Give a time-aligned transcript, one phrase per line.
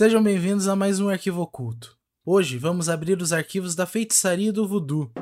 [0.00, 1.94] Sejam bem-vindos a mais um Arquivo Oculto.
[2.24, 5.12] Hoje vamos abrir os arquivos da feitiçaria do voodoo.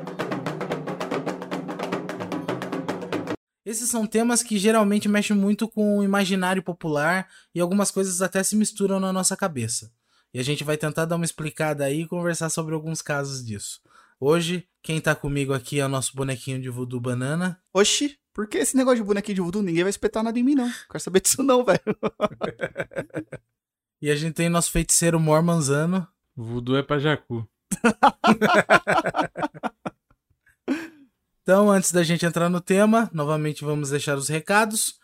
[3.65, 8.41] Esses são temas que geralmente mexem muito com o imaginário popular e algumas coisas até
[8.41, 9.91] se misturam na nossa cabeça.
[10.33, 13.81] E a gente vai tentar dar uma explicada aí e conversar sobre alguns casos disso.
[14.17, 17.61] Hoje, quem tá comigo aqui é o nosso bonequinho de voodoo banana.
[17.73, 19.61] Oxi, por que esse negócio de bonequinho de voodoo?
[19.61, 20.71] Ninguém vai espetar nada em mim, não.
[20.89, 21.81] Quero saber disso não, velho.
[24.01, 26.07] e a gente tem nosso feiticeiro Mormanzano.
[26.35, 27.47] Voodoo é pra Jacu.
[31.43, 34.97] então, antes da gente entrar no tema, novamente vamos deixar os recados.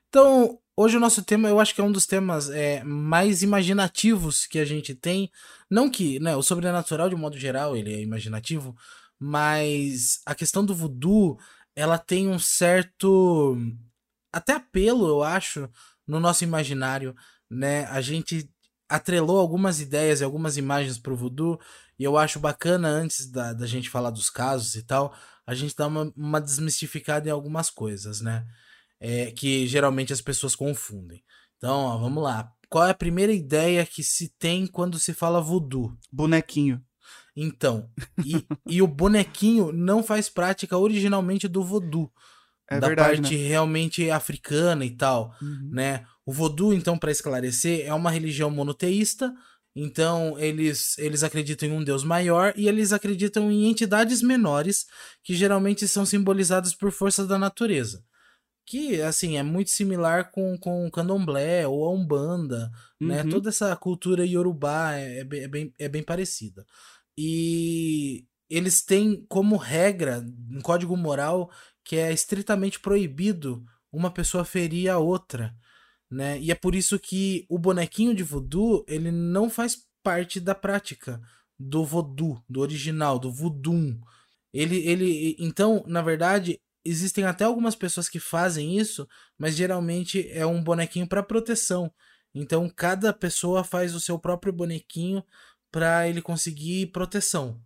[0.08, 4.46] Então, Hoje o nosso tema, eu acho que é um dos temas é, mais imaginativos
[4.46, 5.30] que a gente tem.
[5.70, 8.74] Não que, né, o sobrenatural de modo geral ele é imaginativo,
[9.18, 11.38] mas a questão do voodoo,
[11.76, 13.58] ela tem um certo
[14.32, 15.68] até apelo, eu acho,
[16.06, 17.14] no nosso imaginário,
[17.50, 17.84] né?
[17.86, 18.50] A gente
[18.88, 21.58] atrelou algumas ideias e algumas imagens pro voodoo,
[21.98, 25.14] e eu acho bacana antes da, da gente falar dos casos e tal,
[25.46, 28.46] a gente dar uma, uma desmistificada em algumas coisas, né?
[29.00, 31.24] é, que geralmente as pessoas confundem.
[31.56, 32.52] Então, ó, vamos lá.
[32.68, 35.96] Qual é a primeira ideia que se tem quando se fala voodoo?
[36.12, 36.84] Bonequinho.
[37.34, 37.90] Então,
[38.24, 42.12] e, e o bonequinho não faz prática originalmente do voodoo.
[42.70, 43.48] É da verdade, parte né?
[43.48, 45.70] realmente africana e tal, uhum.
[45.72, 46.06] né?
[46.24, 49.34] O voodoo, então, para esclarecer, é uma religião monoteísta,
[49.74, 54.86] então eles, eles acreditam em um deus maior e eles acreditam em entidades menores
[55.24, 58.04] que geralmente são simbolizadas por forças da natureza
[58.70, 63.18] que assim é muito similar com, com o candomblé ou a umbanda, né?
[63.18, 63.24] uhum.
[63.24, 63.30] né?
[63.30, 66.64] Toda essa cultura iorubá é, é, é, bem, é bem parecida.
[67.18, 71.50] E eles têm como regra, um código moral,
[71.90, 75.52] que é estritamente proibido uma pessoa ferir a outra,
[76.08, 76.38] né?
[76.38, 81.20] E é por isso que o bonequinho de voodoo, ele não faz parte da prática
[81.58, 83.98] do voodoo, do original, do voodoo.
[84.54, 89.04] Ele, ele, então, na verdade, existem até algumas pessoas que fazem isso,
[89.36, 91.92] mas geralmente é um bonequinho para proteção.
[92.32, 95.24] Então cada pessoa faz o seu próprio bonequinho
[95.72, 97.60] para ele conseguir proteção.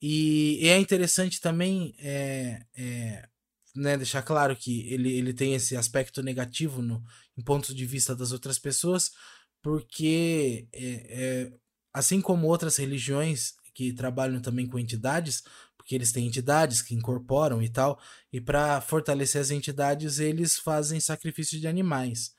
[0.00, 3.28] E, é interessante também é, é,
[3.76, 7.02] né, deixar claro que ele, ele tem esse aspecto negativo no,
[7.36, 9.12] em pontos de vista das outras pessoas,
[9.62, 11.52] porque é, é
[11.92, 15.42] assim como outras religiões que trabalham também com entidades,
[15.76, 18.00] porque eles têm entidades que incorporam e tal,
[18.32, 22.34] e para fortalecer as entidades eles fazem sacrifício de animais.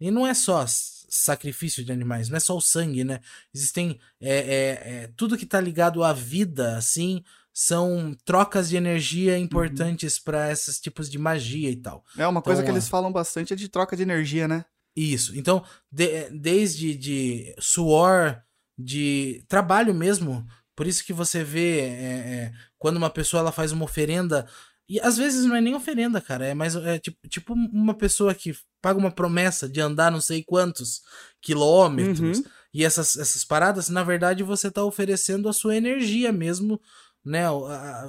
[0.00, 3.20] E não é só sacrifício de animais, não é só o sangue, né?
[3.54, 9.34] Existem é, é, é, tudo que tá ligado à vida, assim, são trocas de energia
[9.34, 9.42] uhum.
[9.42, 10.22] importantes uhum.
[10.24, 12.04] para esses tipos de magia e tal.
[12.16, 14.64] É uma então, coisa que eles falam bastante é de troca de energia, né?
[14.96, 15.36] Isso.
[15.36, 18.40] Então, de, desde de suor,
[18.78, 23.72] de trabalho mesmo, por isso que você vê é, é, quando uma pessoa ela faz
[23.72, 24.46] uma oferenda.
[24.88, 26.46] E às vezes não é nem oferenda, cara.
[26.46, 30.42] É mais é tipo, tipo uma pessoa que paga uma promessa de andar não sei
[30.42, 31.02] quantos
[31.40, 32.38] quilômetros.
[32.38, 32.44] Uhum.
[32.74, 36.80] E essas, essas paradas, na verdade, você está oferecendo a sua energia mesmo,
[37.24, 37.44] né?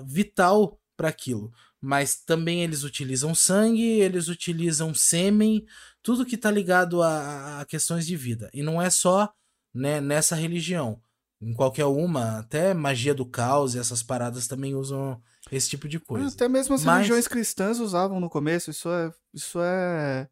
[0.05, 1.51] Vital para aquilo.
[1.81, 5.65] Mas também eles utilizam sangue, eles utilizam sêmen,
[6.01, 8.49] tudo que está ligado a, a questões de vida.
[8.53, 9.33] E não é só
[9.73, 11.01] né, nessa religião
[11.43, 15.21] em qualquer uma, até magia do caos e essas paradas também usam
[15.51, 16.27] esse tipo de coisa.
[16.29, 16.95] Até mesmo as Mas...
[16.95, 20.29] religiões cristãs usavam no começo, isso é, isso é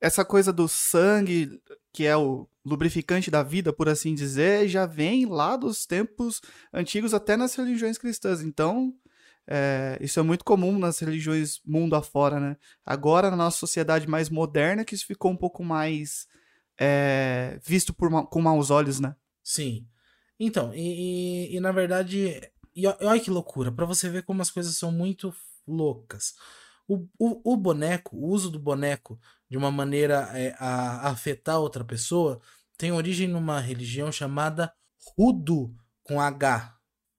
[0.00, 1.60] essa coisa do sangue,
[1.92, 6.40] que é o lubrificante da vida, por assim dizer, já vem lá dos tempos
[6.72, 8.42] antigos até nas religiões cristãs.
[8.42, 8.94] Então,
[9.46, 12.56] é, isso é muito comum nas religiões mundo afora, né?
[12.84, 16.28] Agora, na nossa sociedade mais moderna, que isso ficou um pouco mais
[16.78, 19.16] é, visto por, com maus olhos, né?
[19.42, 19.86] Sim.
[20.38, 22.40] Então, e, e, e na verdade,
[22.74, 25.34] e olha que loucura, para você ver como as coisas são muito
[25.66, 26.34] loucas.
[26.90, 31.60] O, o, o, boneco, o uso do boneco de uma maneira é, a, a, afetar
[31.60, 32.40] outra pessoa,
[32.76, 34.72] tem origem numa religião chamada
[35.16, 35.72] Hudu,
[36.02, 36.76] com H.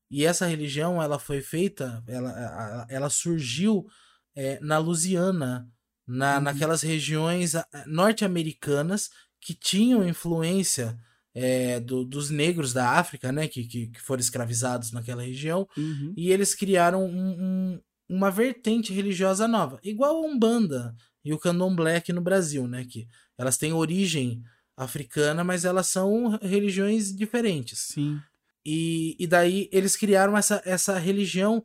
[0.09, 3.88] E essa religião, ela foi feita, ela, ela surgiu
[4.35, 5.69] é, na Louisiana,
[6.06, 6.41] na, uhum.
[6.41, 7.53] naquelas regiões
[7.88, 9.09] norte-americanas
[9.39, 11.00] que tinham influência
[11.33, 16.13] é, do, dos negros da África, né, que, que, que foram escravizados naquela região, uhum.
[16.18, 20.93] e eles criaram um, uma vertente religiosa nova, igual a Umbanda
[21.23, 24.43] e o Candomblé aqui no Brasil, né, que elas têm origem
[24.75, 27.79] africana, mas elas são religiões diferentes.
[27.79, 28.19] Sim.
[28.65, 31.63] E, e daí eles criaram essa, essa religião,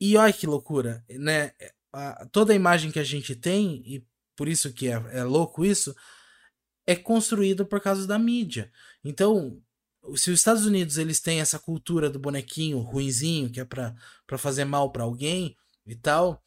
[0.00, 1.52] e olha que loucura, né,
[1.92, 4.04] a, toda a imagem que a gente tem, e
[4.34, 5.94] por isso que é, é louco isso,
[6.88, 8.68] é construída por causa da mídia.
[9.04, 9.62] Então,
[10.16, 13.94] se os Estados Unidos eles têm essa cultura do bonequinho ruinzinho, que é para
[14.36, 15.56] fazer mal para alguém
[15.86, 16.42] e tal,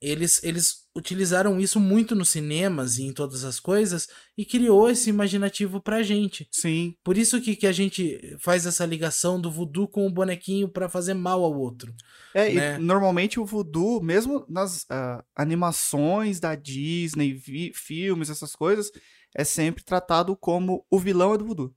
[0.00, 5.08] eles, eles utilizaram isso muito nos cinemas e em todas as coisas e criou esse
[5.08, 6.46] imaginativo pra gente.
[6.52, 6.94] Sim.
[7.02, 10.88] Por isso que, que a gente faz essa ligação do voodoo com o bonequinho para
[10.88, 11.94] fazer mal ao outro.
[12.34, 12.76] É, né?
[12.76, 17.40] e normalmente o voodoo, mesmo nas uh, animações da Disney,
[17.74, 18.90] filmes, essas coisas,
[19.34, 21.74] é sempre tratado como o vilão é do voodoo.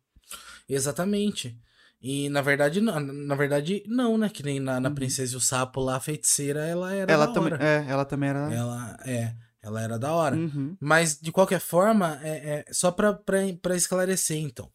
[0.67, 1.57] Exatamente.
[2.01, 4.29] E na verdade, na, na verdade, não, né?
[4.29, 4.95] Que nem na, na uhum.
[4.95, 7.57] Princesa e o Sapo lá, a feiticeira, ela era ela da hora.
[7.61, 8.53] É, ela também era.
[8.53, 10.35] Ela, é, ela era da hora.
[10.35, 10.77] Uhum.
[10.79, 14.71] Mas, de qualquer forma, é, é só pra, pra, pra esclarecer, então.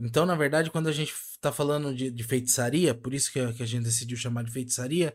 [0.00, 3.52] Então, na verdade, quando a gente tá falando de, de feitiçaria, por isso que a,
[3.52, 5.14] que a gente decidiu chamar de feitiçaria,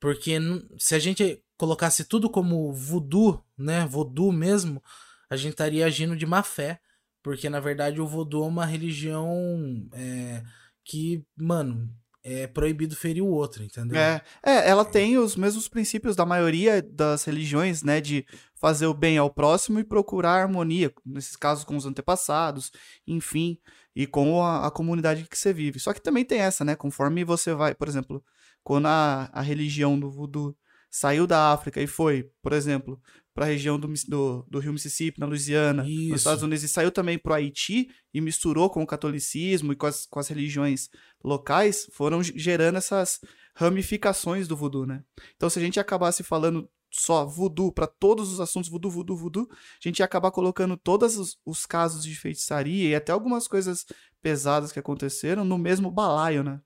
[0.00, 0.38] porque
[0.78, 3.86] se a gente colocasse tudo como voodoo, né?
[3.86, 4.82] Voodoo mesmo,
[5.28, 6.80] a gente estaria agindo de má fé.
[7.22, 9.88] Porque, na verdade, o voodoo é uma religião.
[9.92, 10.42] É,
[10.84, 11.90] que, mano,
[12.22, 13.98] é proibido ferir o outro, entendeu?
[13.98, 14.86] É, é ela é.
[14.86, 19.78] tem os mesmos princípios da maioria das religiões, né, de fazer o bem ao próximo
[19.78, 22.72] e procurar harmonia, nesses casos com os antepassados,
[23.06, 23.58] enfim,
[23.94, 25.78] e com a, a comunidade que você vive.
[25.78, 28.24] Só que também tem essa, né, conforme você vai, por exemplo,
[28.62, 30.56] quando a, a religião do voodoo
[30.90, 32.98] saiu da África e foi, por exemplo,
[33.34, 36.10] para a região do, do, do, Rio Mississippi, na Louisiana, Isso.
[36.10, 39.76] nos Estados Unidos, e saiu também para o Haiti e misturou com o catolicismo e
[39.76, 40.88] com as, com as religiões
[41.22, 43.20] locais, foram gerando essas
[43.56, 45.02] ramificações do voodoo, né?
[45.36, 49.48] Então, se a gente acabasse falando só voodoo para todos os assuntos voodoo, voodoo, voodoo,
[49.50, 53.84] a gente ia acabar colocando todos os, os casos de feitiçaria e até algumas coisas
[54.22, 56.60] pesadas que aconteceram no mesmo balaio, né?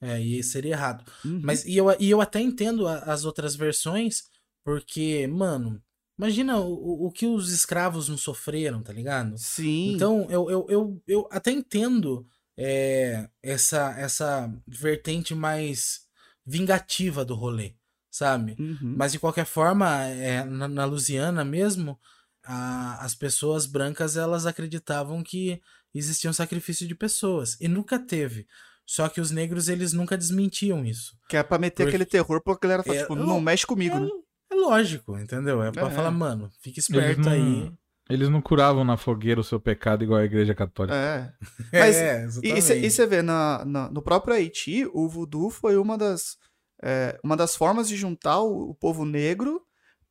[0.00, 1.04] É, e seria errado.
[1.24, 1.40] Uhum.
[1.42, 4.24] Mas e eu, e eu até entendo as outras versões,
[4.64, 5.82] porque, mano,
[6.18, 9.36] Imagina o, o que os escravos não sofreram, tá ligado?
[9.36, 9.94] Sim.
[9.94, 12.26] Então, eu, eu, eu, eu até entendo
[12.56, 16.06] é, essa, essa vertente mais
[16.44, 17.74] vingativa do rolê,
[18.10, 18.56] sabe?
[18.58, 18.94] Uhum.
[18.96, 21.98] Mas, de qualquer forma, é, na, na Louisiana mesmo,
[22.42, 25.60] a, as pessoas brancas, elas acreditavam que
[25.94, 27.58] existia um sacrifício de pessoas.
[27.60, 28.46] E nunca teve.
[28.86, 31.18] Só que os negros, eles nunca desmentiam isso.
[31.28, 31.96] Que é pra meter Porque...
[31.96, 34.08] aquele terror pra galera falar, é, tipo, não, mexe comigo, né?
[34.56, 35.62] Lógico, entendeu?
[35.62, 35.90] É pra é.
[35.90, 37.72] falar, mano, fica esperto eles não, aí.
[38.08, 40.96] Eles não curavam na fogueira o seu pecado igual a igreja católica.
[40.96, 41.32] É.
[41.72, 46.36] Mas, é, e você vê, na, na, no próprio Haiti, o voodoo foi uma das,
[46.82, 49.60] é, uma das formas de juntar o, o povo negro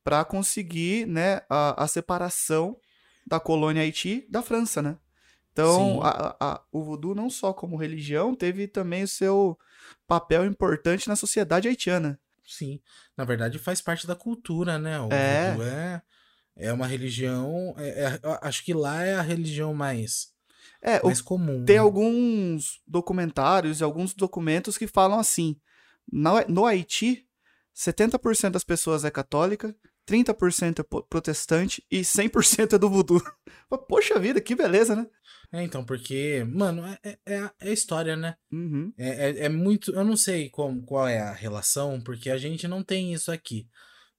[0.04, 2.76] para conseguir né, a, a, separação
[3.26, 4.98] da colônia Haiti da França, né?
[5.50, 9.58] Então, a, a, o voodoo, não só como religião, teve também o seu
[10.06, 12.20] papel importante na sociedade haitiana.
[12.46, 12.80] Sim.
[13.16, 15.00] Na verdade, faz parte da cultura, né?
[15.00, 16.02] O é.
[16.56, 17.74] é, é uma religião.
[17.76, 20.28] É, é, acho que lá é a religião mais,
[20.80, 21.64] é, mais comum.
[21.64, 21.82] Tem né?
[21.82, 25.56] alguns documentários e alguns documentos que falam assim:
[26.10, 27.26] no, no Haiti,
[27.74, 29.74] 70% das pessoas é católica,
[30.06, 33.20] 30% é protestante e 100% é do voodoo.
[33.88, 35.06] Poxa vida, que beleza, né?
[35.52, 38.36] É, então, porque, mano, é, é, é, é história, né?
[38.50, 38.92] Uhum.
[38.96, 39.92] É, é, é, muito.
[39.92, 43.68] Eu não sei como, qual é a relação, porque a gente não tem isso aqui.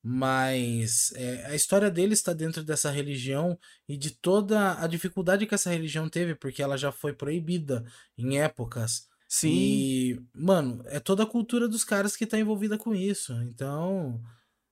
[0.01, 5.56] Mas é, a história dele está dentro dessa religião e de toda a dificuldade que
[5.56, 7.84] essa religião teve, porque ela já foi proibida
[8.17, 9.08] em épocas.
[9.27, 9.50] Sim.
[9.51, 13.34] E, mano, é toda a cultura dos caras que tá envolvida com isso.
[13.44, 14.22] Então,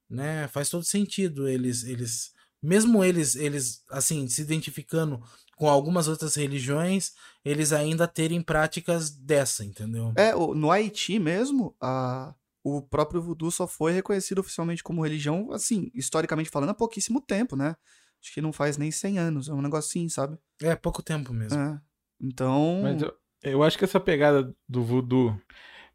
[0.09, 5.21] né, faz todo sentido eles eles mesmo eles eles assim se identificando
[5.55, 10.13] com algumas outras religiões, eles ainda terem práticas dessa, entendeu?
[10.15, 15.89] É, no Haiti mesmo, a, o próprio voodoo só foi reconhecido oficialmente como religião, assim,
[15.93, 17.75] historicamente falando, há pouquíssimo tempo, né?
[18.21, 20.37] Acho que não faz nem 100 anos, é um negocinho, sabe?
[20.61, 21.57] É, pouco tempo mesmo.
[21.57, 21.79] É.
[22.19, 22.81] Então...
[22.83, 25.39] Mas eu, eu acho que essa pegada do voodoo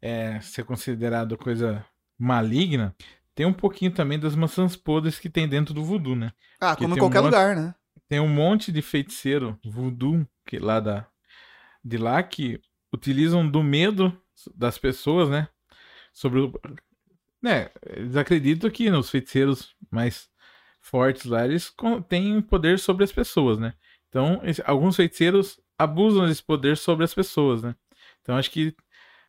[0.01, 1.85] é, ser considerado coisa
[2.17, 2.95] maligna,
[3.41, 6.31] tem um pouquinho também das maçãs podres que tem dentro do voodoo, né?
[6.59, 7.73] Ah, Porque como em qualquer um lugar, né?
[8.07, 11.07] Tem um monte de feiticeiro voodoo que lá da
[11.83, 12.61] de lá que
[12.93, 14.15] utilizam do medo
[14.53, 15.47] das pessoas, né?
[16.13, 16.53] Sobre o
[17.41, 20.29] né, eles acreditam que nos feiticeiros mais
[20.79, 21.73] fortes lá eles
[22.07, 23.73] têm poder sobre as pessoas, né?
[24.07, 27.75] Então, alguns feiticeiros abusam desse poder sobre as pessoas, né?
[28.21, 28.75] Então, acho que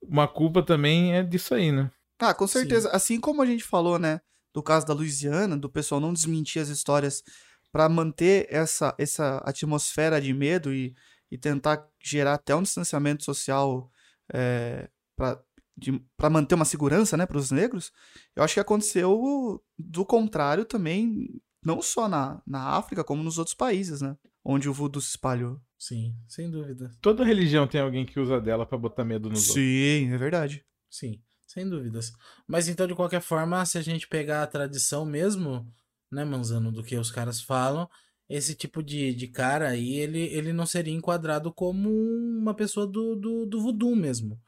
[0.02, 1.90] uma culpa também é disso aí, né?
[2.23, 2.88] Ah, com certeza.
[2.88, 2.97] Sim.
[2.97, 4.21] Assim como a gente falou, né,
[4.55, 7.25] do caso da Louisiana, do pessoal não desmentir as histórias
[7.73, 10.95] para manter essa, essa atmosfera de medo e,
[11.29, 13.91] e tentar gerar até um distanciamento social
[14.33, 17.91] é, para manter uma segurança né, para os negros,
[18.37, 21.29] eu acho que aconteceu do contrário também,
[21.64, 24.17] não só na, na África, como nos outros países, né?
[24.45, 25.61] Onde o voodoo se espalhou.
[25.79, 26.93] Sim, sem dúvida.
[27.00, 29.64] Toda religião tem alguém que usa dela para botar medo nos Sim, outros.
[29.64, 30.64] Sim, é verdade.
[30.91, 31.21] Sim,
[31.53, 32.13] sem dúvidas.
[32.47, 35.71] Mas então, de qualquer forma, se a gente pegar a tradição mesmo,
[36.11, 37.89] né, Manzano, do que os caras falam,
[38.29, 43.15] esse tipo de, de cara aí, ele, ele não seria enquadrado como uma pessoa do,
[43.15, 44.41] do, do voodoo mesmo,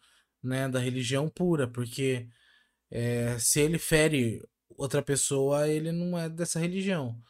[0.42, 2.26] né, da religião pura, porque
[2.90, 7.20] é, se ele fere outra pessoa, ele não é dessa religião.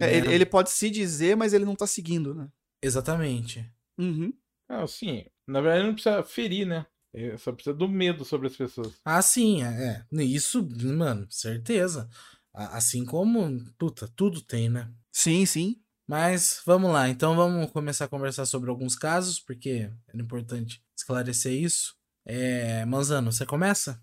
[0.00, 0.16] É, né?
[0.16, 2.48] ele, ele, pode se dizer, mas ele não tá seguindo, né?
[2.82, 3.64] Exatamente.
[3.96, 4.32] Uhum.
[4.68, 5.24] Ah, sim.
[5.46, 6.86] Na verdade, não precisa ferir, né?
[7.14, 8.94] É, só precisa do medo sobre as pessoas.
[9.04, 10.04] Ah, sim, é.
[10.12, 10.22] é.
[10.22, 12.08] Isso, mano, certeza.
[12.54, 14.90] Assim como, puta, tudo tem, né?
[15.10, 15.76] Sim, sim.
[16.06, 21.52] Mas vamos lá, então vamos começar a conversar sobre alguns casos, porque é importante esclarecer
[21.52, 21.94] isso.
[22.26, 24.02] É, Manzano, você começa?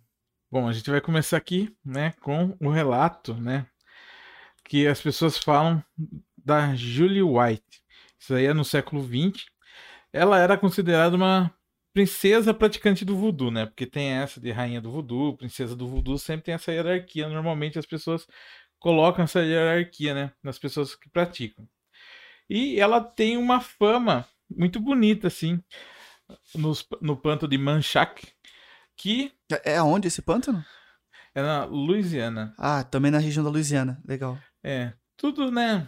[0.49, 3.67] Bom, a gente vai começar aqui, né, com o relato, né,
[4.63, 5.83] que as pessoas falam
[6.37, 7.83] da Julie White.
[8.17, 9.45] Isso aí é no século XX.
[10.11, 11.53] Ela era considerada uma
[11.93, 13.65] princesa praticante do voodoo, né?
[13.65, 17.27] Porque tem essa de rainha do voodoo, princesa do voodoo, sempre tem essa hierarquia.
[17.27, 18.25] Normalmente as pessoas
[18.79, 21.67] colocam essa hierarquia, né, nas pessoas que praticam.
[22.49, 25.61] E ela tem uma fama muito bonita, assim,
[26.55, 28.25] nos, no panto de Manchac,
[28.95, 29.31] que...
[29.51, 30.63] É, é onde esse pântano?
[31.35, 32.55] É na Louisiana.
[32.57, 34.01] Ah, também na região da Louisiana.
[34.07, 34.39] Legal.
[34.63, 35.87] É, tudo, né,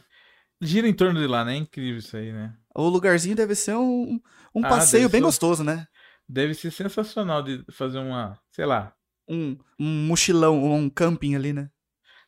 [0.61, 1.55] gira em torno de lá, né?
[1.55, 2.55] É incrível isso aí, né?
[2.75, 4.19] O lugarzinho deve ser um,
[4.55, 5.25] um ah, passeio bem ser...
[5.25, 5.87] gostoso, né?
[6.27, 8.93] Deve ser sensacional de fazer uma, sei lá.
[9.27, 11.69] Um, um mochilão, um camping ali, né?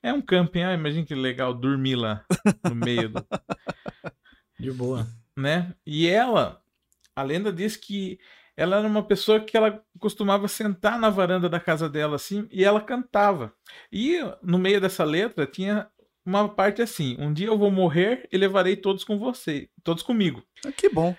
[0.01, 2.25] É um camping, ah, imagina que legal dormir lá
[2.67, 3.25] no meio do.
[4.59, 5.07] De boa.
[5.35, 5.73] Né?
[5.85, 6.61] E ela,
[7.15, 8.19] a lenda diz que
[8.55, 12.63] ela era uma pessoa que ela costumava sentar na varanda da casa dela assim e
[12.63, 13.53] ela cantava.
[13.91, 15.89] E no meio dessa letra tinha
[16.25, 20.43] uma parte assim: um dia eu vou morrer e levarei todos com você, todos comigo.
[20.65, 21.15] Ah, que bom.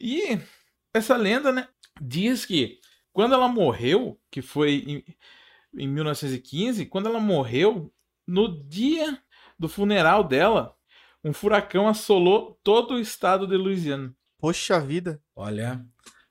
[0.00, 0.38] E
[0.92, 1.68] essa lenda, né,
[2.00, 2.80] diz que
[3.12, 5.04] quando ela morreu, que foi em,
[5.78, 7.92] em 1915, quando ela morreu,
[8.26, 9.22] no dia
[9.58, 10.76] do funeral dela,
[11.24, 14.14] um furacão assolou todo o estado de Louisiana.
[14.38, 15.22] Poxa vida.
[15.34, 15.84] Olha,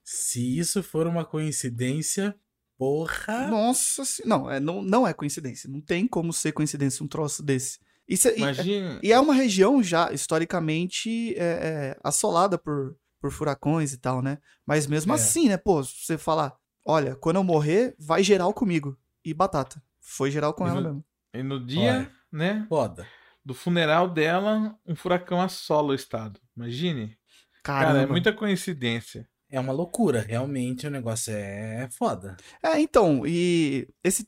[0.03, 2.39] se isso for uma coincidência,
[2.77, 3.47] porra.
[3.47, 5.69] Nossa, não, é, não, não é coincidência.
[5.69, 7.79] Não tem como ser coincidência um troço desse.
[8.07, 8.99] Isso, é, Imagina.
[9.01, 14.21] E, e, é uma região já historicamente é, é, assolada por, por furacões e tal,
[14.21, 14.37] né?
[14.65, 15.15] Mas mesmo é.
[15.15, 15.57] assim, né?
[15.57, 16.55] Pô, você falar,
[16.85, 18.97] olha, quando eu morrer, vai geral comigo.
[19.23, 19.81] E batata.
[19.99, 21.05] Foi geral com e ela no, mesmo.
[21.33, 22.65] E no dia, olha, né?
[22.69, 23.07] Foda
[23.45, 26.39] do funeral dela, um furacão assola o estado.
[26.57, 27.15] Imagine.
[27.63, 27.93] Caramba.
[27.93, 29.29] Cara, é muita coincidência.
[29.55, 32.35] É uma loucura, realmente o negócio é foda.
[32.61, 34.27] É, então, e esse.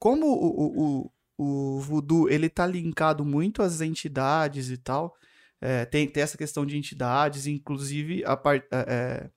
[0.00, 5.14] Como o, o, o voodoo ele tá linkado muito às entidades e tal,
[5.60, 9.30] é, tem, tem essa questão de entidades, inclusive a, part, é, é,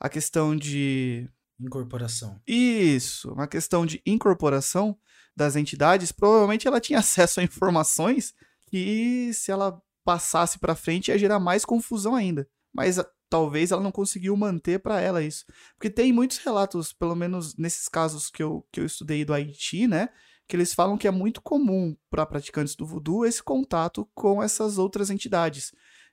[0.00, 1.28] a questão de.
[1.60, 2.40] Incorporação.
[2.46, 4.98] Isso, uma questão de incorporação
[5.36, 8.32] das entidades, provavelmente ela tinha acesso a informações
[8.70, 12.48] que, se ela passasse para frente, ia gerar mais confusão ainda.
[12.72, 15.44] Mas talvez ela não conseguiu manter para ela isso.
[15.74, 19.86] Porque tem muitos relatos, pelo menos nesses casos que eu, que eu estudei do Haiti,
[19.86, 20.08] né?
[20.48, 24.78] Que eles falam que é muito comum para praticantes do voodoo esse contato com essas
[24.78, 25.72] outras entidades.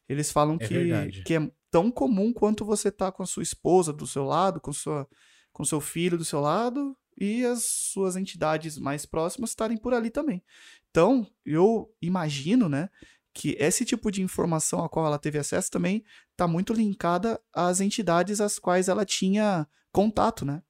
[0.09, 3.93] Eles falam é que, que é tão comum quanto você tá com a sua esposa
[3.93, 5.07] do seu lado, com sua
[5.51, 10.09] com seu filho do seu lado, e as suas entidades mais próximas estarem por ali
[10.09, 10.43] também.
[10.89, 12.89] Então, eu imagino, né,
[13.33, 17.81] que esse tipo de informação a qual ela teve acesso também está muito linkada às
[17.81, 20.61] entidades às quais ela tinha contato, né?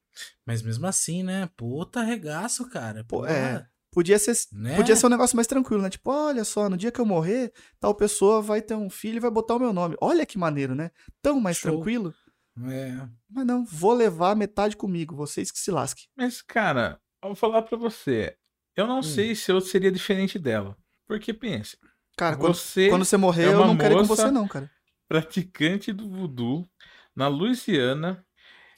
[0.46, 1.50] Mas mesmo assim, né?
[1.58, 3.04] Puta regaço, cara.
[3.04, 3.68] Pô, é.
[3.92, 4.76] Podia ser, né?
[4.76, 5.90] podia ser um negócio mais tranquilo, né?
[5.90, 9.20] Tipo, olha só, no dia que eu morrer, tal pessoa vai ter um filho e
[9.20, 9.96] vai botar o meu nome.
[10.02, 10.90] Olha que maneiro, né?
[11.22, 11.72] Tão mais Show.
[11.72, 12.14] tranquilo.
[12.70, 13.08] É.
[13.30, 16.06] Mas não, vou levar metade comigo, vocês que se lasquem.
[16.16, 18.36] Mas, cara, eu vou falar pra você.
[18.76, 19.04] Eu não hum.
[19.04, 20.76] sei se eu seria diferente dela.
[21.06, 21.78] Porque pense.
[22.18, 24.70] Cara, você quando, quando você morrer, é eu não quero ir com você, não, cara.
[25.08, 26.68] Praticante do voodoo
[27.16, 28.24] na Louisiana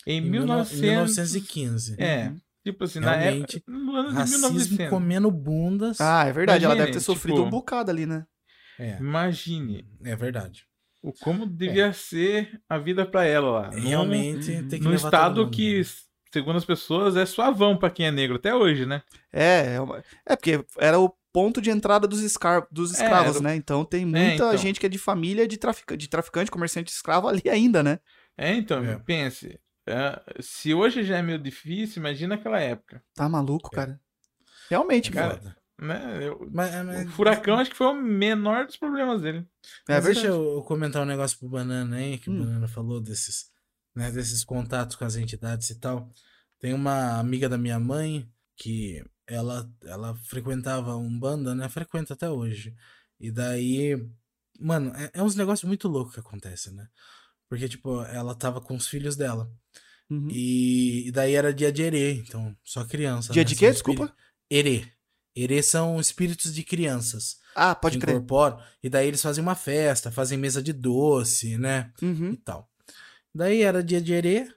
[0.06, 0.82] em, em 1900...
[0.82, 1.96] 1915.
[1.98, 2.28] É.
[2.28, 2.42] Uhum.
[2.66, 3.72] Tipo assim, Realmente, na época.
[3.72, 4.90] No ano de 1900.
[4.90, 6.02] comendo bundas.
[6.02, 6.64] Ah, é verdade.
[6.64, 8.26] Imagine, ela deve ter sofrido tipo, um bocado ali, né?
[8.80, 8.98] É.
[8.98, 9.88] Imagine.
[10.04, 10.66] É verdade.
[11.04, 11.94] o como devia é.
[11.94, 13.70] ser a vida para ela lá.
[13.70, 15.86] Realmente num, tem que No estado que, né?
[16.34, 19.04] segundo as pessoas, é suavão para quem é negro até hoje, né?
[19.32, 20.04] É, é, uma...
[20.26, 22.66] é porque era o ponto de entrada dos, escar...
[22.72, 23.56] dos é, escravos, é, né?
[23.58, 24.56] Então tem é, muita então.
[24.58, 25.98] gente que é de família de, trafic...
[25.98, 28.00] de traficante, comerciante de escravo ali ainda, né?
[28.38, 28.98] É, então, é.
[29.00, 29.60] pense.
[30.40, 33.04] se hoje já é meio difícil, imagina aquela época.
[33.14, 34.00] Tá maluco, cara.
[34.70, 35.42] Realmente, cara.
[35.78, 36.20] Né?
[36.22, 39.46] Eu, mas, mas, o furacão acho que foi o menor dos problemas dele.
[39.90, 42.38] É, deixa eu comentar um negócio pro Banana aí, que hum.
[42.38, 43.48] o Banana falou desses,
[43.94, 46.10] né, desses contatos com as entidades e tal.
[46.62, 48.26] Tem uma amiga da minha mãe
[48.56, 51.68] que ela, ela frequentava um banda, né?
[51.70, 52.76] Frequenta até hoje.
[53.20, 53.98] E daí,
[54.60, 56.88] mano, é, é uns negócios muito loucos que acontecem, né?
[57.50, 59.52] Porque, tipo, ela tava com os filhos dela.
[60.10, 60.28] Uhum.
[60.30, 63.34] E, e, daí era dia de erê, então só criança.
[63.34, 63.50] Dia né?
[63.50, 63.72] de quê?
[63.72, 64.16] Desculpa?
[64.50, 64.88] Erê.
[65.36, 67.38] Erê são espíritos de crianças.
[67.56, 68.16] Ah, pode crer.
[68.16, 71.92] Incorporam, e daí eles fazem uma festa, fazem mesa de doce, né?
[72.02, 72.34] Uhum.
[72.34, 72.70] E tal.
[73.34, 74.48] Daí era dia de Erê,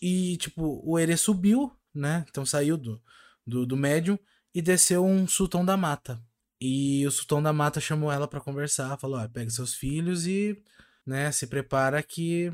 [0.00, 2.24] e tipo, o Erê subiu, né?
[2.28, 3.02] Então saiu do,
[3.46, 4.18] do, do médium
[4.54, 6.22] e desceu um sultão da mata.
[6.60, 10.62] E o sultão da mata chamou ela para conversar, falou: ah, pega seus filhos e,
[11.06, 12.52] né, se prepara que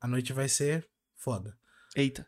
[0.00, 1.56] a noite vai ser foda.
[1.96, 2.26] Eita.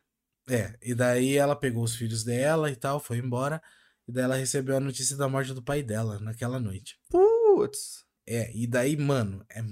[0.49, 3.63] É, e daí ela pegou os filhos dela e tal, foi embora.
[4.09, 6.99] E daí ela recebeu a notícia da morte do pai dela naquela noite.
[7.09, 8.05] Putz!
[8.27, 9.63] É, e daí, mano, é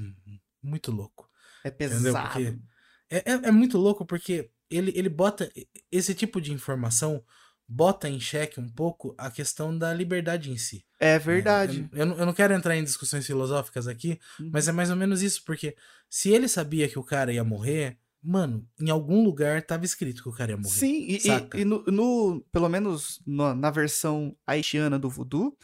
[0.62, 1.28] muito louco.
[1.64, 2.62] É pesado.
[3.11, 5.50] É, é, é, muito louco porque ele, ele bota
[5.90, 7.25] esse tipo de informação
[7.68, 10.84] bota em xeque um pouco a questão da liberdade em si.
[10.98, 11.88] É verdade.
[11.92, 14.50] É, eu, eu, não quero entrar em discussões filosóficas aqui, uhum.
[14.52, 15.76] mas é mais ou menos isso, porque
[16.08, 20.28] se ele sabia que o cara ia morrer, Mano, em algum lugar tava escrito que
[20.28, 20.75] o cara ia morrer.
[20.75, 25.56] Sim, e, e, e no, no, pelo menos no, na versão haitiana do voodoo,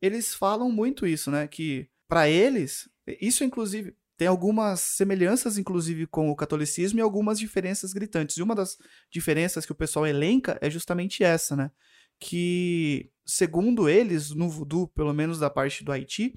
[0.00, 1.46] eles falam muito isso, né?
[1.48, 2.88] Que para eles,
[3.20, 8.36] isso inclusive tem algumas semelhanças, inclusive, com o catolicismo e algumas diferenças gritantes.
[8.36, 8.78] E uma das
[9.10, 11.72] diferenças que o pessoal elenca é justamente essa, né?
[12.20, 16.36] Que, segundo eles, no voodoo, pelo menos da parte do Haiti,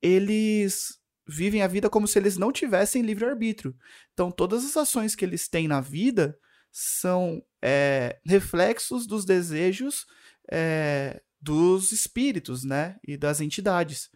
[0.00, 3.76] eles vivem a vida como se eles não tivessem livre-arbítrio.
[4.14, 6.38] Então, todas as ações que eles têm na vida
[6.72, 10.06] são é, reflexos dos desejos
[10.50, 12.96] é, dos espíritos, né?
[13.06, 14.08] E das entidades.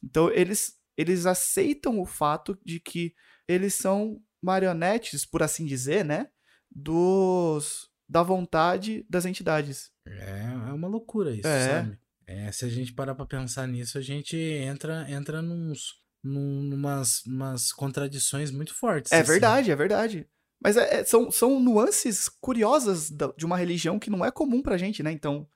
[0.00, 3.14] Então, eles, eles aceitam o fato de que
[3.46, 6.28] eles são marionetes, por assim dizer, né?
[6.68, 9.92] Dos, da vontade das entidades.
[10.04, 11.68] É, é uma loucura isso, é.
[11.68, 11.98] sabe?
[12.26, 17.24] É, se a gente parar pra pensar nisso, a gente entra, entra nos, num, numas
[17.24, 19.12] umas contradições muito fortes.
[19.12, 19.30] É assim.
[19.30, 20.28] verdade, é verdade.
[20.60, 24.76] Mas é, é, são, são nuances curiosas de uma religião que não é comum pra
[24.76, 25.12] gente, né?
[25.12, 25.48] Então,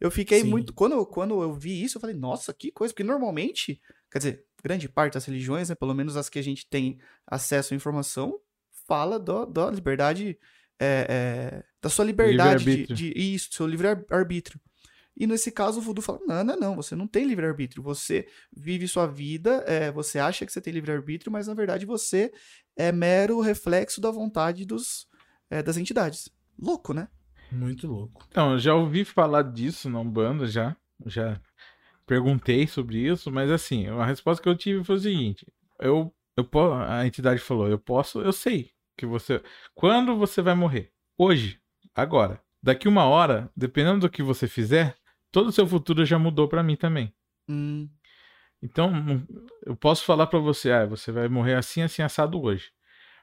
[0.00, 0.48] eu fiquei Sim.
[0.48, 0.72] muito.
[0.72, 2.94] Quando, quando eu vi isso, eu falei, nossa, que coisa.
[2.94, 3.80] Porque normalmente,
[4.10, 7.74] quer dizer, grande parte das religiões, né, pelo menos as que a gente tem acesso
[7.74, 8.40] à informação,
[8.88, 10.38] fala do, da liberdade.
[10.80, 14.60] É, é, da sua liberdade de, de, isso, seu livre-arbítrio.
[15.16, 17.80] E nesse caso o voodoo fala: não, não, não, você não tem livre-arbítrio.
[17.84, 22.32] Você vive sua vida, é, você acha que você tem livre-arbítrio, mas na verdade você
[22.76, 25.06] é mero reflexo da vontade dos,
[25.48, 26.28] é, das entidades.
[26.58, 27.06] Louco, né?
[27.52, 28.26] Muito louco.
[28.28, 30.76] Então, já ouvi falar disso na Umbanda, já.
[31.06, 31.40] Já
[32.06, 35.46] perguntei sobre isso, mas assim, a resposta que eu tive foi o seguinte:
[35.80, 36.48] eu, eu
[36.88, 39.42] a entidade falou, eu posso, eu sei que você.
[39.74, 40.90] Quando você vai morrer?
[41.18, 41.60] Hoje,
[41.94, 42.40] agora.
[42.62, 44.96] Daqui uma hora, dependendo do que você fizer,
[45.30, 47.12] todo o seu futuro já mudou para mim também.
[47.46, 47.88] Hum.
[48.62, 48.90] Então,
[49.66, 52.70] eu posso falar para você, ah, você vai morrer assim, assim, assado hoje.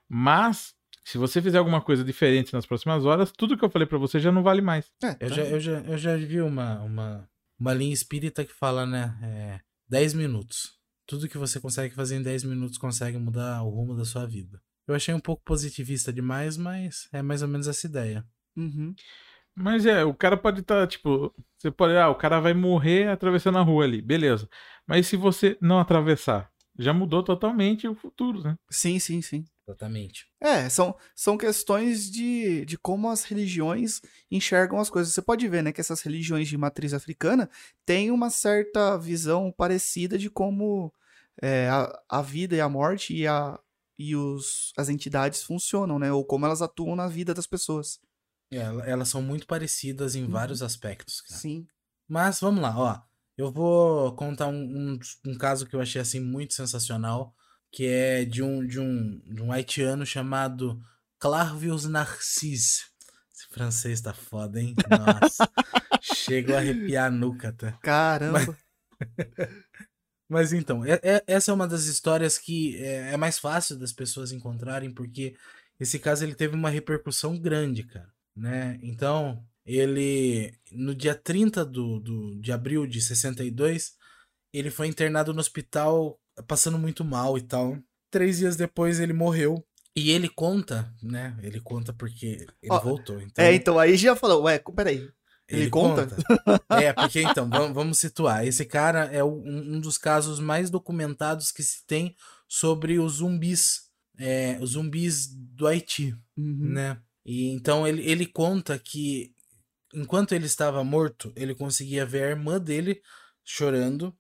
[0.08, 3.98] Mas, se você fizer alguma coisa diferente nas próximas horas, tudo que eu falei para
[3.98, 4.92] você já não vale mais.
[5.04, 5.36] É, eu, tá.
[5.36, 7.30] já, eu, já, eu já vi uma, uma,
[7.62, 10.80] uma linha espírita que fala, né, é, 10 minutos.
[11.06, 14.60] Tudo que você consegue fazer em 10 minutos consegue mudar o rumo da sua vida.
[14.88, 18.26] Eu achei um pouco positivista demais, mas é mais ou menos essa ideia.
[18.58, 18.96] Uhum.
[19.56, 23.10] Mas é, o cara pode estar, tá, tipo, você pode, ah, o cara vai morrer
[23.10, 24.50] atravessando a rua ali, beleza.
[24.88, 28.56] Mas se você não atravessar, já mudou totalmente o futuro, né?
[28.72, 29.46] Sim, sim, sim.
[29.68, 30.28] Exatamente.
[30.40, 35.14] É, são, são questões de, de como as religiões enxergam as coisas.
[35.14, 37.50] Você pode ver, né, que essas religiões de matriz africana
[37.86, 40.94] têm uma certa visão parecida de como
[41.42, 43.60] é, a, a vida e a morte e, a,
[43.98, 46.12] e os, as entidades funcionam, né?
[46.12, 48.00] Ou como elas atuam na vida das pessoas.
[48.52, 50.32] É, elas são muito parecidas em uhum.
[50.32, 51.22] vários aspectos.
[51.22, 51.40] Cara.
[51.40, 51.68] Sim.
[52.08, 53.02] Mas vamos lá, ó.
[53.38, 57.34] Eu vou contar um, um, um, caso que eu achei assim muito sensacional,
[57.72, 60.82] que é de um de um, de um haitiano chamado
[61.20, 62.86] Clarvius Narcisse.
[63.34, 64.76] Esse francês tá foda, hein?
[64.90, 65.50] Nossa.
[66.02, 67.74] Chego a arrepiar a nuca, tá?
[67.82, 68.40] Caramba.
[68.40, 68.58] Mas,
[70.32, 73.92] Mas então, é, é, essa é uma das histórias que é, é, mais fácil das
[73.92, 75.36] pessoas encontrarem, porque
[75.78, 78.80] esse caso ele teve uma repercussão grande, cara, né?
[78.82, 83.94] Então, ele, no dia 30 do, do, de abril de 62,
[84.54, 86.18] ele foi internado no hospital
[86.48, 87.78] passando muito mal e tal.
[88.10, 89.66] Três dias depois ele morreu.
[89.96, 91.38] E ele conta, né?
[91.42, 93.22] Ele conta porque ele voltou.
[93.22, 93.44] Então...
[93.44, 95.10] É, então aí já falou, ué, peraí,
[95.52, 96.08] ele, ele conta?
[96.08, 96.64] conta?
[96.82, 98.46] é, porque então, vamos, vamos situar.
[98.46, 102.16] Esse cara é um, um, dos casos mais documentados que se tem
[102.48, 106.70] sobre os zumbis, é, os zumbis do Haiti, uhum.
[106.74, 107.02] né?
[107.26, 109.34] E então ele, ele conta que
[109.94, 113.02] enquanto ele estava morto, ele conseguia ver a irmã dele
[113.44, 114.16] chorando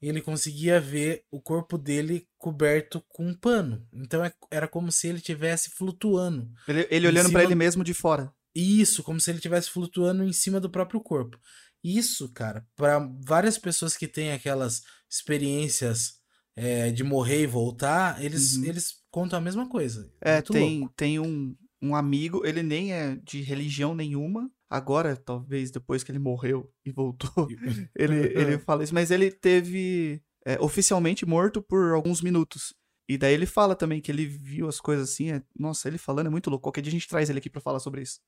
[0.00, 3.86] ele conseguia ver o corpo dele coberto com um pano.
[3.92, 6.50] Então é, era como se ele tivesse flutuando.
[6.68, 8.32] Ele, ele olhando para ele mesmo de fora.
[8.54, 11.38] Isso, como se ele estivesse flutuando em cima do próprio corpo.
[11.84, 16.14] Isso, cara, para várias pessoas que têm aquelas experiências
[16.56, 18.64] é, de morrer e voltar, eles, uhum.
[18.64, 20.10] eles contam a mesma coisa.
[20.20, 24.50] É, tem, tem um, um amigo, ele nem é de religião nenhuma.
[24.68, 27.48] Agora, talvez depois que ele morreu e voltou,
[27.94, 32.74] ele, ele fala isso, mas ele teve é, oficialmente morto por alguns minutos.
[33.08, 35.30] E daí ele fala também que ele viu as coisas assim.
[35.30, 35.42] É...
[35.56, 36.64] Nossa, ele falando é muito louco.
[36.64, 38.20] Qualquer dia a gente traz ele aqui para falar sobre isso.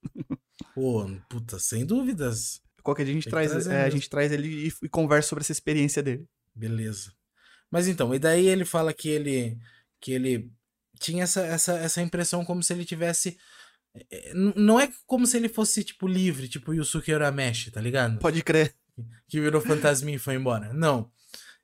[0.72, 2.61] Pô, puta, sem dúvidas.
[2.83, 5.53] Qualquer dia a gente, traz, é, a gente traz ele e, e, conversa sobre essa
[5.53, 6.27] experiência dele.
[6.55, 7.12] Beleza.
[7.70, 9.59] Mas então, e daí ele fala que ele
[10.01, 10.51] que ele
[10.98, 13.37] tinha essa, essa, essa impressão como se ele tivesse
[14.34, 18.18] não é como se ele fosse, tipo, livre, tipo Yusuke Urameshi, tá ligado?
[18.18, 18.74] Pode crer.
[19.28, 20.72] Que virou fantasminha e foi embora.
[20.72, 21.11] Não.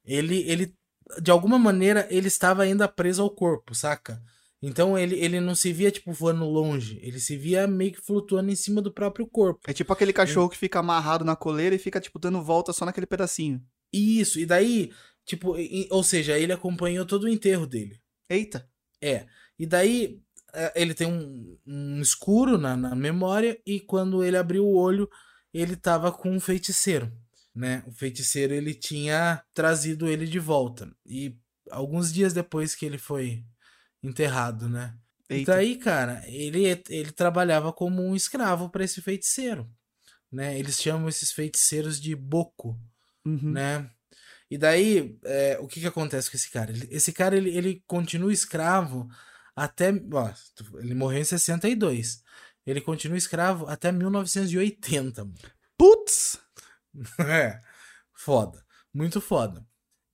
[0.04, 0.74] Ele, ele
[1.20, 4.22] de alguma maneira, ele estava ainda preso ao corpo, saca?
[4.62, 6.98] Então ele, ele não se via, tipo, voando longe.
[7.02, 9.60] Ele se via meio que flutuando em cima do próprio corpo.
[9.66, 10.50] É tipo aquele cachorro é.
[10.50, 13.62] que fica amarrado na coleira e fica, tipo, dando volta só naquele pedacinho.
[13.92, 14.90] Isso, e daí,
[15.26, 15.54] tipo,
[15.90, 18.00] ou seja, ele acompanhou todo o enterro dele.
[18.28, 18.66] Eita.
[19.02, 19.26] É.
[19.58, 20.33] E daí, é,
[20.74, 25.08] ele tem um, um escuro na, na memória e quando ele abriu o olho,
[25.52, 27.12] ele tava com um feiticeiro
[27.54, 27.84] né?
[27.86, 30.90] O feiticeiro ele tinha trazido ele de volta.
[31.06, 31.36] E
[31.70, 33.44] alguns dias depois que ele foi
[34.02, 34.94] enterrado, né?
[35.30, 35.52] Eita.
[35.52, 39.70] E daí, cara, ele, ele trabalhava como um escravo para esse feiticeiro,
[40.30, 40.58] né?
[40.58, 42.78] Eles chamam esses feiticeiros de boco,
[43.24, 43.52] uhum.
[43.52, 43.88] né?
[44.50, 46.70] E daí, é, o que que acontece com esse cara?
[46.70, 49.08] Ele, esse cara, ele, ele continua escravo
[49.56, 49.90] até...
[49.90, 50.32] Ó,
[50.78, 52.22] ele morreu em 62.
[52.66, 55.28] Ele continua escravo até 1980.
[55.76, 56.38] Putz!
[57.20, 57.60] é,
[58.12, 58.64] foda.
[58.92, 59.66] Muito foda.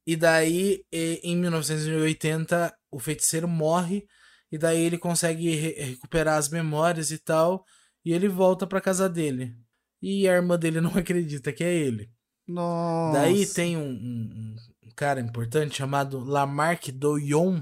[0.06, 4.06] E daí, em 1980, o feiticeiro morre.
[4.50, 7.64] E daí ele consegue re recuperar as memórias e tal.
[8.04, 9.54] E ele volta pra casa dele.
[10.02, 12.10] E a irmã dele não acredita que é ele.
[12.48, 13.20] Nossa.
[13.20, 17.60] Daí tem um, um, um cara importante chamado Lamarck Doyon.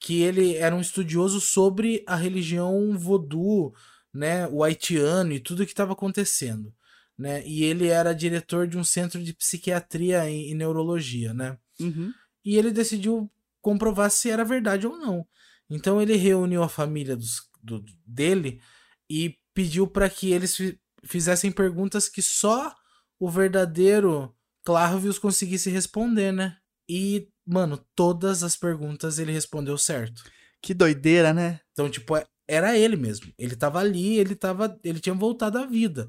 [0.00, 3.74] Que ele era um estudioso sobre a religião voodoo,
[4.12, 4.48] né?
[4.48, 6.74] O haitiano e tudo que estava acontecendo
[7.20, 7.46] né?
[7.46, 11.58] E ele era diretor de um centro de psiquiatria e, e neurologia, né?
[11.78, 12.10] Uhum.
[12.42, 15.26] E ele decidiu comprovar se era verdade ou não.
[15.68, 18.62] Então ele reuniu a família dos, do, dele
[19.08, 20.56] e pediu para que eles
[21.04, 22.74] fizessem perguntas que só
[23.18, 24.34] o verdadeiro
[24.64, 26.56] Clarvius conseguisse responder, né?
[26.88, 30.22] E, mano, todas as perguntas ele respondeu certo.
[30.62, 31.60] Que doideira, né?
[31.72, 33.32] Então, tipo, é, era ele mesmo.
[33.36, 36.08] Ele tava ali, ele tava, ele tinha voltado à vida.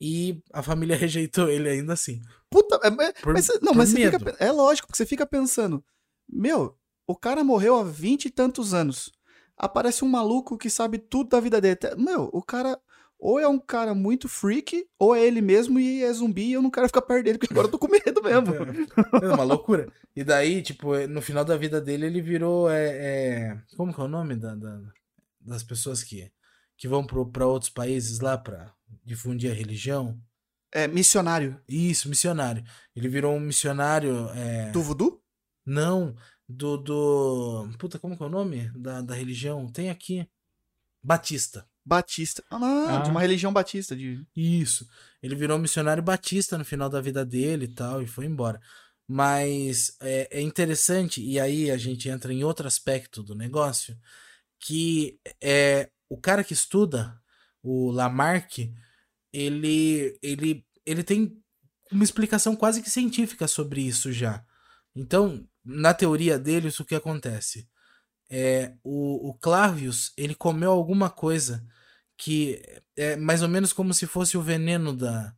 [0.00, 2.20] E a família rejeitou ele ainda assim.
[2.50, 5.82] Puta, é, por, mas, não, mas fica, é lógico, porque você fica pensando,
[6.28, 9.10] meu, o cara morreu há vinte e tantos anos.
[9.56, 11.78] Aparece um maluco que sabe tudo da vida dele.
[11.96, 12.78] Meu, o cara
[13.18, 16.62] ou é um cara muito freak, ou é ele mesmo e é zumbi e eu
[16.62, 18.54] não quero ficar perto dele, porque agora eu tô com medo mesmo.
[19.22, 19.90] É uma loucura.
[20.14, 22.70] E daí, tipo, no final da vida dele, ele virou.
[22.70, 23.62] É, é...
[23.76, 24.80] Como que é o nome da, da
[25.44, 26.32] das pessoas que,
[26.76, 28.74] que vão para outros países lá pra
[29.04, 30.18] difundir a religião.
[30.72, 31.60] É, missionário.
[31.68, 32.64] Isso, missionário.
[32.96, 34.28] Ele virou um missionário.
[34.30, 34.70] É...
[34.70, 35.22] Do voodoo?
[35.64, 36.16] Não,
[36.48, 37.68] do, do.
[37.78, 39.70] Puta, como que é o nome da, da religião?
[39.70, 40.28] Tem aqui.
[41.02, 41.68] Batista.
[41.84, 42.42] Batista.
[42.50, 43.94] Ah, ah, de uma religião batista.
[43.94, 44.24] De...
[44.34, 44.88] Isso.
[45.22, 48.60] Ele virou missionário batista no final da vida dele e tal, e foi embora.
[49.06, 53.98] Mas é, é interessante, e aí a gente entra em outro aspecto do negócio,
[54.58, 57.20] que é o cara que estuda,
[57.62, 58.72] o Lamarck,
[59.32, 61.36] ele, ele, ele tem
[61.92, 64.44] uma explicação quase que científica sobre isso já.
[64.94, 67.68] Então, na teoria dele, isso que acontece.
[68.36, 71.64] É, o, o Clavius, ele comeu alguma coisa
[72.16, 72.60] que
[72.96, 75.32] é mais ou menos como se fosse o veneno da,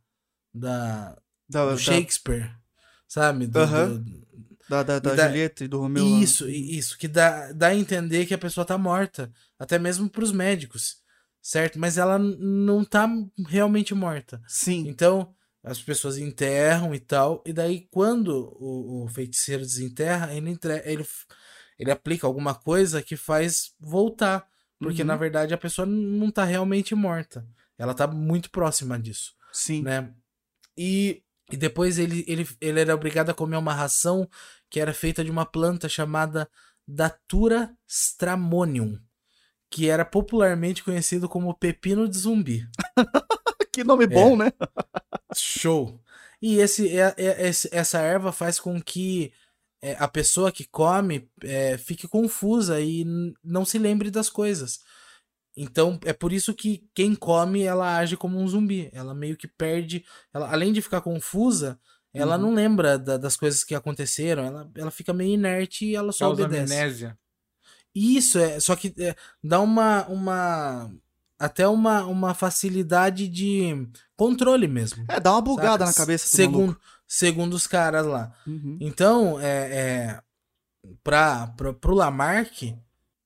[0.51, 1.15] da,
[1.47, 2.59] da do Shakespeare, da...
[3.07, 3.45] sabe?
[3.45, 4.27] Do, do,
[4.67, 6.19] Da, da, da dá, Julieta e do Romeu.
[6.19, 6.49] Isso, lá.
[6.51, 9.31] isso, que dá, dá a entender que a pessoa tá morta.
[9.59, 10.97] Até mesmo pros médicos,
[11.39, 11.77] certo?
[11.77, 13.07] Mas ela não tá
[13.47, 14.41] realmente morta.
[14.47, 14.87] Sim.
[14.87, 17.43] Então, as pessoas enterram e tal.
[17.45, 21.05] E daí, quando o, o feiticeiro desenterra, ele, entre, ele,
[21.77, 24.47] ele aplica alguma coisa que faz voltar.
[24.79, 25.07] Porque, uhum.
[25.07, 27.47] na verdade, a pessoa não tá realmente morta.
[27.77, 29.33] Ela tá muito próxima disso.
[29.51, 29.81] Sim.
[29.83, 30.13] Né?
[30.77, 34.29] E, e depois ele, ele, ele era obrigado a comer uma ração
[34.69, 36.49] que era feita de uma planta chamada
[36.87, 38.99] Datura stramonium,
[39.69, 42.67] que era popularmente conhecido como pepino de zumbi.
[43.73, 44.07] que nome é.
[44.07, 44.51] bom, né?
[45.35, 46.01] Show.
[46.41, 49.33] E esse, é, é, essa erva faz com que
[49.81, 53.05] é, a pessoa que come é, fique confusa e
[53.43, 54.79] não se lembre das coisas.
[55.55, 58.89] Então é por isso que quem come ela age como um zumbi.
[58.93, 60.05] Ela meio que perde.
[60.33, 61.79] Ela, além de ficar confusa,
[62.13, 62.43] ela uhum.
[62.43, 64.43] não lembra da, das coisas que aconteceram.
[64.43, 66.73] Ela, ela fica meio inerte e ela só Causa obedece.
[66.73, 67.17] amnésia.
[67.93, 68.59] Isso, é.
[68.59, 70.05] Só que é, dá uma.
[70.07, 70.91] uma
[71.39, 75.05] até uma, uma facilidade de controle mesmo.
[75.07, 78.33] É, dá uma bugada na cabeça do segundo, segundo os caras lá.
[78.45, 78.77] Uhum.
[78.81, 80.21] Então, é, é
[81.03, 82.75] pra, pra, pro Lamarck,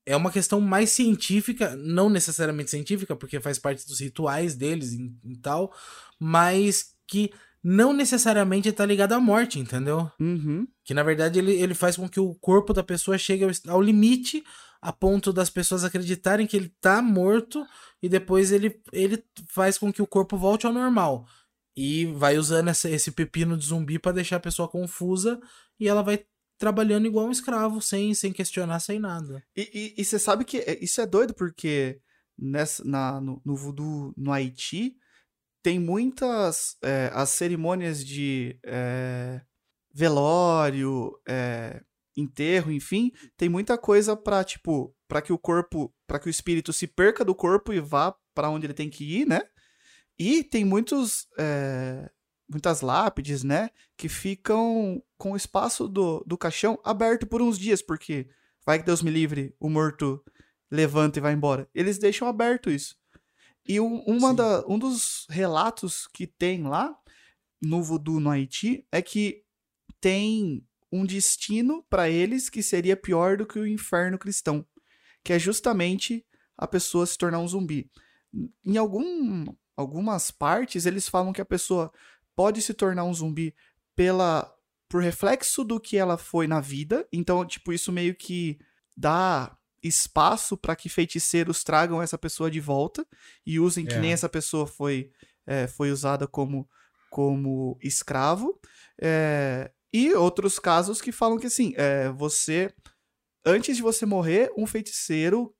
[0.06, 5.14] é uma questão mais científica, não necessariamente científica, porque faz parte dos rituais deles e,
[5.24, 5.74] e tal,
[6.20, 7.32] mas que
[7.64, 10.12] não necessariamente está ligado à morte, entendeu?
[10.20, 10.68] Uhum.
[10.84, 13.82] Que na verdade ele, ele faz com que o corpo da pessoa chegue ao, ao
[13.82, 14.44] limite
[14.82, 17.64] a ponto das pessoas acreditarem que ele está morto
[18.02, 21.28] e depois ele, ele faz com que o corpo volte ao normal.
[21.76, 25.40] E vai usando essa, esse pepino de zumbi para deixar a pessoa confusa
[25.80, 26.26] e ela vai
[26.58, 29.44] trabalhando igual um escravo, sem, sem questionar, sem nada.
[29.56, 32.00] E você sabe que é, isso é doido, porque
[32.38, 34.96] nessa, na, no, no voodoo no Haiti
[35.64, 39.42] tem muitas é, as cerimônias de é,
[39.94, 41.82] velório, é,
[42.16, 46.72] enterro, enfim, tem muita coisa para tipo para que o corpo, para que o espírito
[46.72, 49.42] se perca do corpo e vá para onde ele tem que ir, né?
[50.22, 52.08] E tem muitos é,
[52.48, 53.72] muitas lápides, né?
[53.98, 58.30] Que ficam com o espaço do, do caixão aberto por uns dias, porque
[58.64, 60.24] vai que Deus me livre, o morto
[60.70, 61.68] levanta e vai embora.
[61.74, 62.96] Eles deixam aberto isso.
[63.68, 66.96] E um, uma da, um dos relatos que tem lá
[67.60, 69.44] no voodoo no Haiti é que
[70.00, 74.64] tem um destino para eles que seria pior do que o inferno cristão,
[75.24, 76.24] que é justamente
[76.56, 77.90] a pessoa se tornar um zumbi.
[78.64, 79.46] Em algum,
[79.82, 81.92] algumas partes eles falam que a pessoa
[82.36, 83.54] pode se tornar um zumbi
[83.96, 84.54] pela
[84.88, 87.08] por reflexo do que ela foi na vida.
[87.14, 88.60] Então, tipo, isso meio que
[88.96, 93.08] dá espaço para que feiticeiros tragam essa pessoa de volta
[93.46, 93.88] e usem é.
[93.88, 95.10] que nem essa pessoa foi,
[95.48, 96.70] é, foi usada como,
[97.10, 98.60] como escravo.
[99.02, 102.74] É, e outros casos que falam que assim, é, você
[103.46, 105.54] antes de você morrer, um feiticeiro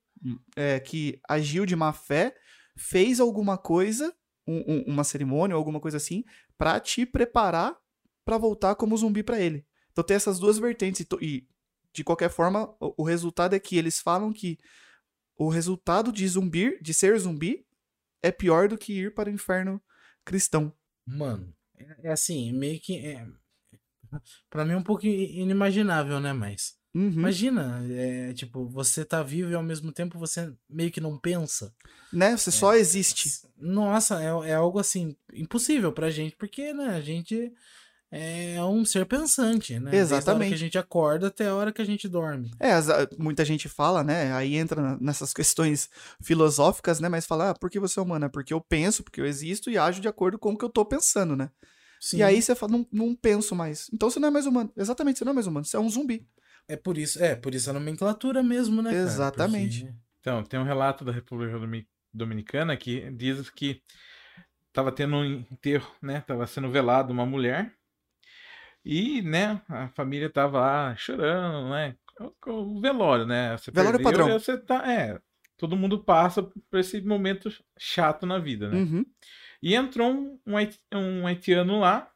[0.54, 2.34] é, que agiu de má fé
[2.76, 4.14] fez alguma coisa,
[4.46, 6.24] um, um, uma cerimônia ou alguma coisa assim,
[6.56, 7.76] para te preparar
[8.24, 9.66] para voltar como zumbi para ele.
[9.90, 11.46] Então tem essas duas vertentes e,
[11.92, 14.58] de qualquer forma o, o, resultado é que eles falam que
[15.36, 17.66] o resultado de zumbi, de ser zumbi,
[18.22, 19.82] é pior do que ir para o inferno
[20.24, 20.72] cristão.
[21.04, 23.26] Mano, é, é assim, meio que é,
[24.48, 27.10] para mim é um pouco inimaginável, né, mas Uhum.
[27.10, 31.72] Imagina, é, tipo, você tá vivo e ao mesmo tempo você meio que não pensa.
[32.12, 32.36] Né?
[32.36, 33.30] Você é, só existe.
[33.56, 37.52] Nossa, é, é algo assim, impossível pra gente, porque, né, a gente
[38.14, 39.96] é um ser pensante, né?
[39.96, 40.10] Exatamente.
[40.10, 42.50] Desde a hora que a gente acorda até a hora que a gente dorme.
[42.60, 42.74] É,
[43.18, 44.30] muita gente fala, né?
[44.34, 45.88] Aí entra nessas questões
[46.20, 47.08] filosóficas, né?
[47.08, 48.26] Mas fala, ah, por que você é humano?
[48.26, 50.68] É porque eu penso, porque eu existo e ajo de acordo com o que eu
[50.68, 51.48] tô pensando, né?
[51.98, 52.18] Sim.
[52.18, 53.88] E aí você fala, não, não penso mais.
[53.90, 54.70] Então você não é mais humano.
[54.76, 55.64] Exatamente, você não é mais humano.
[55.64, 56.28] Você é um zumbi.
[56.68, 58.94] É por isso, é, por isso a nomenclatura mesmo, né?
[58.94, 59.80] Exatamente.
[59.80, 59.96] Porque...
[60.20, 61.58] Então, tem um relato da República
[62.12, 63.82] Dominicana que diz que
[64.72, 66.20] tava tendo um enterro, né?
[66.20, 67.74] Tava sendo velado uma mulher.
[68.84, 71.96] E, né, a família tava lá chorando, né?
[72.46, 73.56] O velório, né?
[73.56, 74.38] Você velório perdeu, padrão.
[74.38, 75.20] Você tá, é,
[75.56, 78.78] todo mundo passa por esse momento chato na vida, né?
[78.78, 79.06] Uhum.
[79.62, 80.38] E entrou um,
[80.92, 82.10] um haitiano lá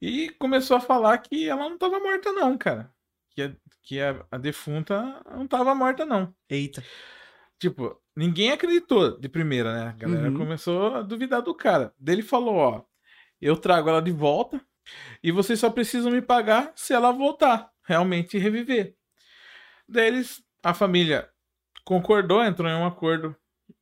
[0.00, 2.94] e começou a falar que ela não tava morta, não, cara
[3.36, 6.34] que a, que a, a defunta não estava morta, não.
[6.48, 6.82] Eita.
[7.58, 9.88] Tipo, ninguém acreditou de primeira, né?
[9.90, 10.38] A galera uhum.
[10.38, 11.92] começou a duvidar do cara.
[11.98, 12.82] Dele falou, ó,
[13.40, 14.58] eu trago ela de volta
[15.22, 18.96] e vocês só precisam me pagar se ela voltar, realmente reviver.
[19.86, 21.28] Daí eles, a família
[21.84, 23.36] concordou, entrou em um acordo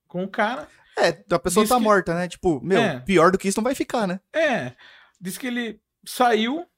[0.08, 0.68] com o cara.
[0.98, 1.82] É, a pessoa tá que...
[1.82, 2.26] morta, né?
[2.26, 3.00] Tipo, meu, é.
[3.00, 4.20] pior do que isso não vai ficar, né?
[4.32, 4.72] É.
[5.20, 6.68] Diz que ele saiu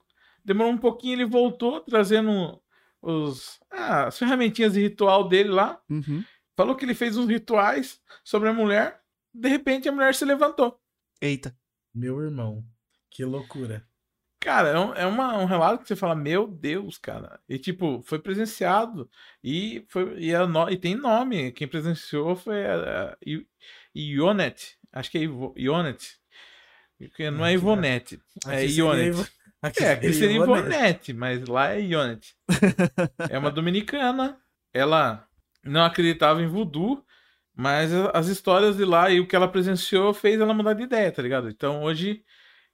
[0.46, 2.62] Demorou um pouquinho, ele voltou trazendo
[3.06, 5.80] os, ah, as ferramentinhas de ritual dele lá.
[5.88, 6.24] Uhum.
[6.56, 9.00] Falou que ele fez uns rituais sobre a mulher.
[9.32, 10.80] De repente a mulher se levantou.
[11.20, 11.56] Eita.
[11.94, 12.64] Meu irmão.
[13.10, 13.86] Que loucura.
[14.40, 17.40] Cara, é, um, é uma, um relato que você fala, meu Deus, cara.
[17.48, 19.08] E tipo, foi presenciado.
[19.42, 21.52] E, foi, e, é no, e tem nome.
[21.52, 23.16] Quem presenciou foi a, a
[23.94, 24.76] Ionet.
[24.92, 25.22] Acho que é
[25.56, 26.18] Ionet.
[27.32, 28.20] Não é Ivonete.
[28.48, 29.30] É Ionet.
[29.66, 32.35] Aqui é, aqui seria Ivonete, mas lá é Ionet.
[33.31, 34.38] é uma dominicana.
[34.72, 35.26] Ela
[35.64, 37.05] não acreditava em voodoo,
[37.55, 41.11] mas as histórias de lá e o que ela presenciou fez ela mudar de ideia,
[41.11, 41.48] tá ligado?
[41.48, 42.22] Então hoje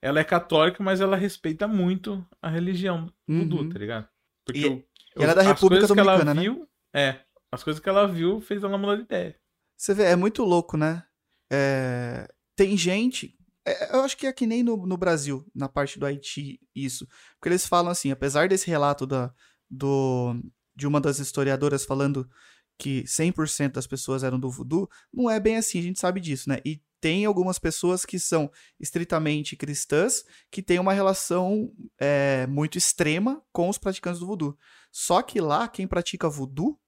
[0.01, 3.69] ela é católica, mas ela respeita muito a religião voodoo, Uhum.
[3.69, 4.07] tá ligado?
[4.45, 4.83] Porque E- o-
[5.17, 6.41] e ela é da as República coisas que ela Dominicana, né?
[6.41, 7.15] viu, É,
[7.51, 9.35] as coisas que ela viu fez ela mudar de ideia.
[9.77, 11.03] Você vê, é muito louco, né?
[11.51, 13.35] É, Tem gente.
[13.65, 17.07] É, Eu acho que é que nem no, no Brasil, na parte do Haiti, isso.
[17.35, 19.33] Porque eles falam assim, apesar desse relato da,
[19.69, 20.35] do,
[20.75, 22.29] de uma das historiadoras falando
[22.77, 26.49] que 100% das pessoas eram do voodoo, não é bem assim, a gente sabe disso,
[26.49, 26.59] né?
[26.65, 28.49] E tem algumas pessoas que são
[28.79, 34.57] estritamente cristãs que têm uma relação é, muito extrema com os praticantes do voodoo.
[34.91, 36.79] Só que lá, quem pratica voodoo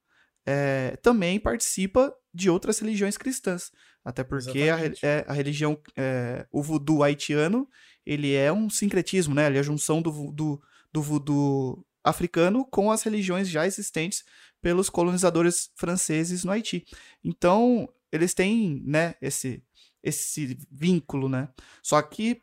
[0.45, 3.71] é, também participa de outras religiões cristãs.
[4.03, 7.67] Até porque a, é, a religião, é, o voodoo haitiano,
[8.05, 9.47] ele é um sincretismo, né?
[9.47, 14.23] Ele é a junção do, voodoo- do voodoo africano com as religiões já existentes
[14.61, 16.85] pelos colonizadores franceses no Haiti.
[17.23, 19.63] Então, eles têm, né, esse,
[20.03, 21.49] esse vínculo, né?
[21.81, 22.41] Só que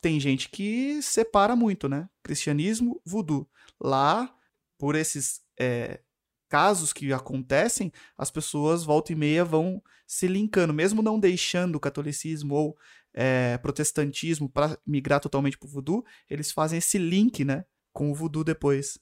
[0.00, 2.08] tem gente que separa muito, né?
[2.22, 3.48] Cristianismo, voodoo.
[3.80, 4.32] Lá,
[4.78, 6.00] por esses é,
[6.50, 11.80] casos que acontecem, as pessoas volta e meia vão se linkando, mesmo não deixando o
[11.80, 12.76] catolicismo ou
[13.14, 18.42] é, protestantismo para migrar totalmente pro voodoo, eles fazem esse link, né, com o voodoo
[18.44, 18.98] depois.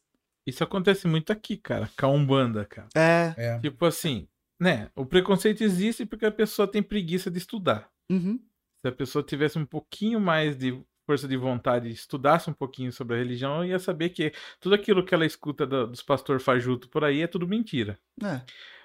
[0.47, 2.89] Isso acontece muito aqui, cara, com a Umbanda, cara.
[2.95, 3.59] É, É.
[3.59, 4.29] Tipo assim,
[4.61, 4.91] né?
[4.95, 7.91] O preconceito existe porque a pessoa tem preguiça de estudar.
[8.11, 8.39] uhum,
[8.81, 13.17] Se a pessoa tivesse um pouquinho mais de força de vontade estudasse um pouquinho sobre
[13.17, 17.03] a religião, ia saber que tudo aquilo que ela escuta da- dos pastor fajuto por
[17.03, 17.99] aí é tudo mentira.
[18.23, 18.43] é,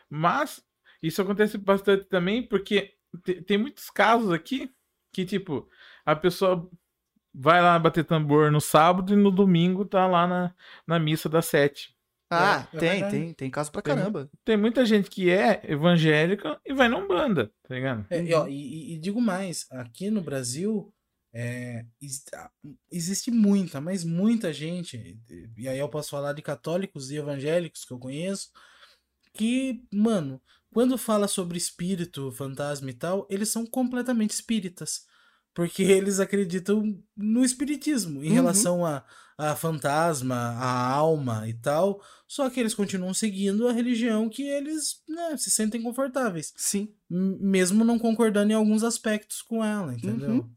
[0.10, 0.64] Mas
[1.02, 2.94] isso acontece bastante também porque
[3.26, 4.72] te- tem muitos casos aqui
[5.12, 5.68] que, tipo,
[6.06, 6.66] a pessoa
[7.34, 10.56] vai lá bater tambor no sábado e no domingo tá lá na,
[10.88, 11.94] na missa das sete.
[12.32, 13.12] Ah, É, é tem, verdade.
[13.18, 14.30] tem, tem caso pra Tem caramba.
[14.46, 18.06] Tem muita gente que é evangélica e vai na Umbanda, tá ligado?
[18.10, 20.90] É, e, ó, e- e digo mais, aqui no Brasil
[21.34, 22.24] é, ex-
[22.92, 25.20] existe muita, mas muita gente,
[25.58, 28.52] e aí eu posso falar de católicos e evangélicos que eu conheço,
[29.34, 30.42] que, mano,
[30.74, 35.06] quando fala sobre espírito, fantasma e tal, eles são completamente espíritas.
[35.54, 38.32] Porque eles acreditam no espiritismo em Uhum.
[38.32, 39.06] relação a,
[39.38, 42.02] a fantasma, a alma e tal.
[42.28, 46.96] Só que eles continuam seguindo a religião que eles né, se sentem confortáveis Sim.
[47.10, 50.38] mesmo não concordando em alguns aspectos com ela, entendeu?
[50.40, 50.56] Uhum.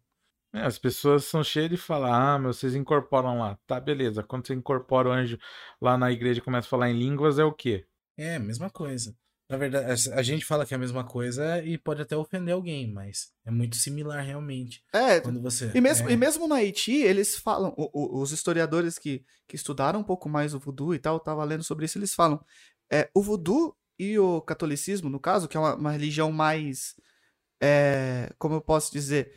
[0.52, 3.59] É, as pessoas são cheias de falar, ah, mas vocês incorporam lá.
[3.66, 4.22] Tá, beleza.
[4.22, 5.38] Quando você incorpora o anjo
[5.80, 7.87] lá na igreja e começa a falar em línguas, é o quê?
[8.16, 9.14] É, mesma coisa.
[9.48, 12.90] Na verdade, a- gente fala que é a mesma coisa e pode até ofender alguém,
[12.92, 14.82] mas é muito similar realmente.
[14.92, 15.70] É, Quando você.
[15.72, 19.54] E mesmo, é, e mesmo no Haiti, eles falam, o- o- os historiadores que, que
[19.54, 22.44] estudaram um pouco mais o voodoo e tal, tava lendo sobre isso, eles falam,
[22.90, 26.96] é, o voodoo e o catolicismo, no caso, que é uma, uma religião mais,
[27.62, 29.32] é, como eu posso dizer,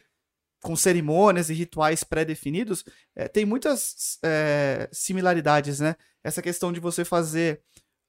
[0.62, 2.84] com cerimônias e rituais pré-definidos,
[3.16, 5.96] é, tem muitas é, similaridades, né?
[6.24, 7.62] Essa questão de você fazer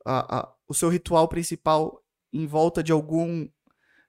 [0.04, 3.48] a- a- o seu ritual principal em volta de algum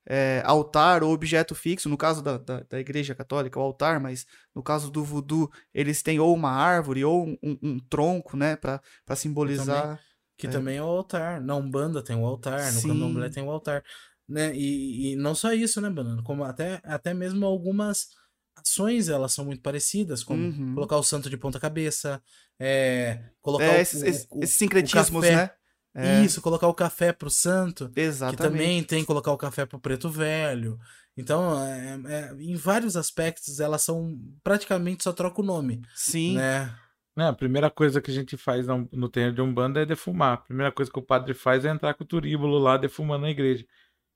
[0.10, 4.26] é, altar ou objeto fixo, no caso da, da, da igreja católica, o altar, mas
[4.54, 8.56] no caso do voodoo, eles têm ou uma árvore ou um, um- um tronco, né,
[8.56, 8.82] pra
[9.16, 10.00] simbolizar.
[10.36, 10.50] Que é.
[10.50, 11.40] também é o altar.
[11.40, 12.88] Na Umbanda tem o altar, no Sim.
[12.88, 13.84] Candomblé tem o altar.
[14.28, 14.52] Né?
[14.56, 16.24] E, e não só isso, né, Banana?
[16.24, 18.08] Como até, até mesmo algumas
[18.56, 20.74] ações elas são muito parecidas, como Uhum.
[20.76, 22.22] colocar o santo de ponta cabeça,
[22.60, 25.36] é, colocar É, o, esses, o- esses- o- esses o sincretismos, café.
[25.36, 25.52] né?
[25.94, 27.90] É, Isso, colocar o café pro santo.
[27.90, 28.38] Que exatamente.
[28.38, 30.80] também tem que colocar o café pro preto velho.
[31.18, 36.36] Então, é- é- em vários aspectos, elas são praticamente só troca o nome, Sim.
[36.38, 36.74] né?
[37.18, 40.34] A primeira coisa que a gente faz no, no terreiro de Umbanda é defumar.
[40.36, 43.30] A primeira coisa que o padre faz é entrar com o turíbulo lá defumando na
[43.30, 43.66] igreja.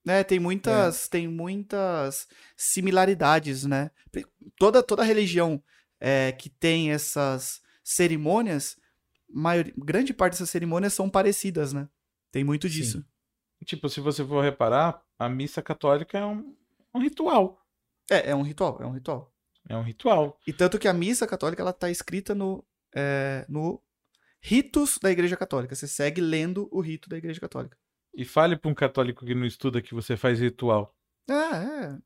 [0.08, 3.90] É, tem muitas, tem muitas similaridades, né?
[4.58, 5.62] Toda, toda religião
[6.00, 8.78] é, que tem essas cerimônias,
[9.28, 11.90] maior, grande parte dessas cerimônias são parecidas, né?
[12.32, 12.76] Tem muito Sim.
[12.76, 13.06] disso.
[13.66, 16.56] Tipo, se você for reparar, a missa católica é um,
[16.94, 17.66] um ritual.
[18.10, 19.34] É, é um ritual, é um ritual.
[19.68, 20.40] É um ritual.
[20.46, 22.64] E tanto que a missa católica ela tá escrita no
[22.96, 23.82] é, no
[24.40, 25.74] ritos da Igreja Católica.
[25.74, 27.76] Você segue lendo o rito da Igreja Católica.
[28.16, 30.96] E fale para um católico que não estuda que você faz ritual.
[31.30, 32.00] Ah,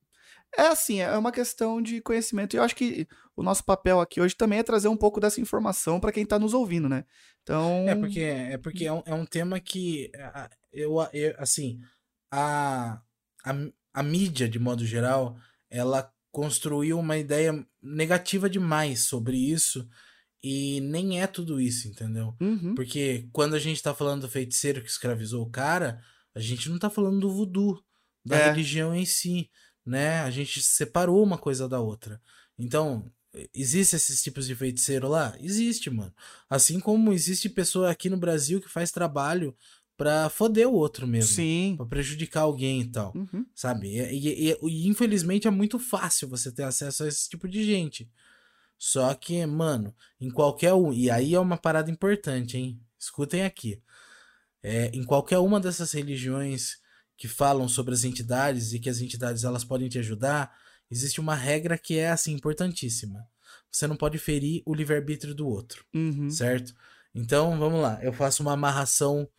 [0.55, 0.63] é.
[0.63, 2.55] É assim, é uma questão de conhecimento.
[2.55, 5.39] E eu acho que o nosso papel aqui hoje também é trazer um pouco dessa
[5.39, 7.05] informação para quem está nos ouvindo, né?
[7.43, 7.85] Então.
[7.87, 10.11] É porque, é, porque é, um, é um tema que
[10.73, 11.79] eu, eu assim,
[12.31, 12.99] a,
[13.45, 13.55] a,
[13.93, 15.37] a mídia, de modo geral,
[15.69, 19.87] ela construiu uma ideia negativa demais sobre isso
[20.43, 22.35] e nem é tudo isso, entendeu?
[22.39, 22.73] Uhum.
[22.75, 26.01] Porque quando a gente tá falando do feiticeiro que escravizou o cara,
[26.33, 27.83] a gente não tá falando do voodoo,
[28.25, 28.49] da é.
[28.49, 29.49] religião em si,
[29.85, 30.19] né?
[30.21, 32.21] A gente separou uma coisa da outra.
[32.57, 33.11] Então,
[33.53, 35.35] existe esses tipos de feiticeiro lá?
[35.39, 36.13] Existe, mano.
[36.49, 39.55] Assim como existe pessoa aqui no Brasil que faz trabalho
[39.97, 41.35] pra foder o outro mesmo.
[41.35, 41.73] Sim.
[41.75, 43.11] Pra prejudicar alguém e tal.
[43.13, 43.45] Uhum.
[43.53, 43.87] Sabe?
[43.87, 47.63] E, e, e, e, infelizmente é muito fácil você ter acesso a esse tipo de
[47.65, 48.09] gente.
[48.79, 50.93] Só que, mano, em qualquer um.
[50.93, 52.81] E aí é uma parada importante, hein?
[52.97, 53.83] Escutem aqui.
[54.63, 56.77] É, em qualquer uma dessas religiões
[57.17, 60.57] que falam sobre as entidades e que as entidades elas podem te ajudar,
[60.89, 63.27] existe uma regra que é assim importantíssima.
[63.69, 66.29] Você não pode ferir o livre-arbítrio do outro, uhum.
[66.29, 66.73] certo?
[67.13, 67.99] Então, vamos lá.
[68.01, 69.29] Eu faço uma amarração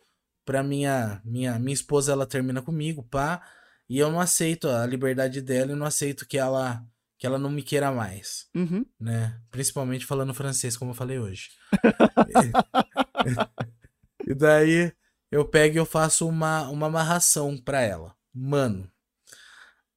[0.45, 3.41] pra minha minha minha esposa, ela termina comigo, pá,
[3.89, 6.85] e eu não aceito a liberdade dela, eu não aceito que ela
[7.21, 8.83] que ela não me queira mais, uhum.
[8.99, 9.39] né?
[9.51, 11.51] Principalmente falando francês, como eu falei hoje.
[14.25, 14.91] e daí
[15.29, 18.15] eu pego e eu faço uma, uma amarração para ela.
[18.33, 18.91] Mano,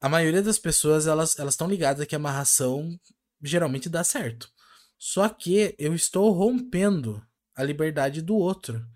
[0.03, 2.95] a maioria das pessoas, elas elas estão ligadas que a amarração
[3.43, 4.51] geralmente dá certo.
[4.99, 8.87] Só que eu estou rompendo a liberdade do outro.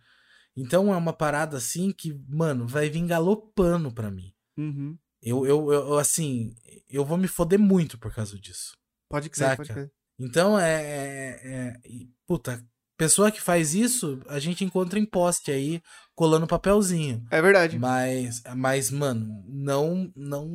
[0.55, 4.35] Então é uma parada assim que, mano, vai vir galopando pra mim.
[4.55, 4.99] Uhum.
[5.23, 6.55] Eu, eu, eu, assim,
[6.89, 8.77] eu vou me foder muito por causa disso.
[9.09, 9.91] Pode crer, pode crer.
[10.19, 11.81] Então é, é, é,
[12.27, 12.65] Puta,
[12.97, 15.81] pessoa que faz isso, a gente encontra em poste aí,
[16.15, 17.25] colando papelzinho.
[17.31, 17.79] É verdade.
[17.79, 20.51] Mas, mas mano, não, não,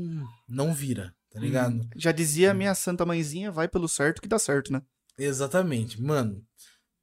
[0.47, 1.75] não vira, tá ligado?
[1.75, 1.89] Hum.
[1.95, 2.57] Já dizia a hum.
[2.57, 4.81] minha santa mãezinha, vai pelo certo que dá certo, né?
[5.17, 6.01] Exatamente.
[6.01, 6.43] Mano,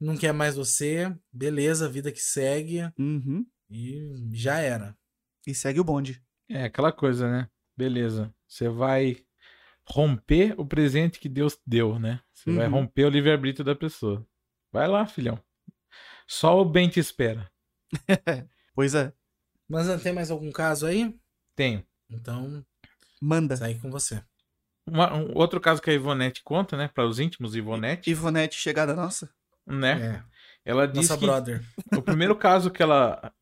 [0.00, 2.82] não quer mais você, beleza, vida que segue.
[2.98, 3.44] Uhum.
[3.70, 4.96] E já era.
[5.46, 6.22] E segue o bonde.
[6.50, 7.48] É aquela coisa, né?
[7.76, 8.34] Beleza.
[8.48, 9.24] Você vai
[9.88, 12.20] romper o presente que Deus deu, né?
[12.32, 12.56] Você uhum.
[12.56, 14.26] vai romper o livre-arbítrio da pessoa.
[14.72, 15.40] Vai lá, filhão.
[16.26, 17.48] Só o bem te espera.
[18.74, 19.12] pois é.
[19.68, 21.16] Mas não tem mais algum caso aí?
[21.54, 21.86] Tenho.
[22.10, 22.64] Então,
[23.22, 23.56] manda.
[23.56, 24.20] Sai com você.
[24.84, 26.88] Uma, um outro caso que a Ivonete conta, né?
[26.88, 28.10] Para os íntimos, Ivonete.
[28.10, 29.32] Ivonete, chegada nossa.
[29.64, 30.16] Né?
[30.16, 30.70] É.
[30.70, 31.64] Ela disse Nossa que brother.
[31.96, 33.32] o primeiro caso que ela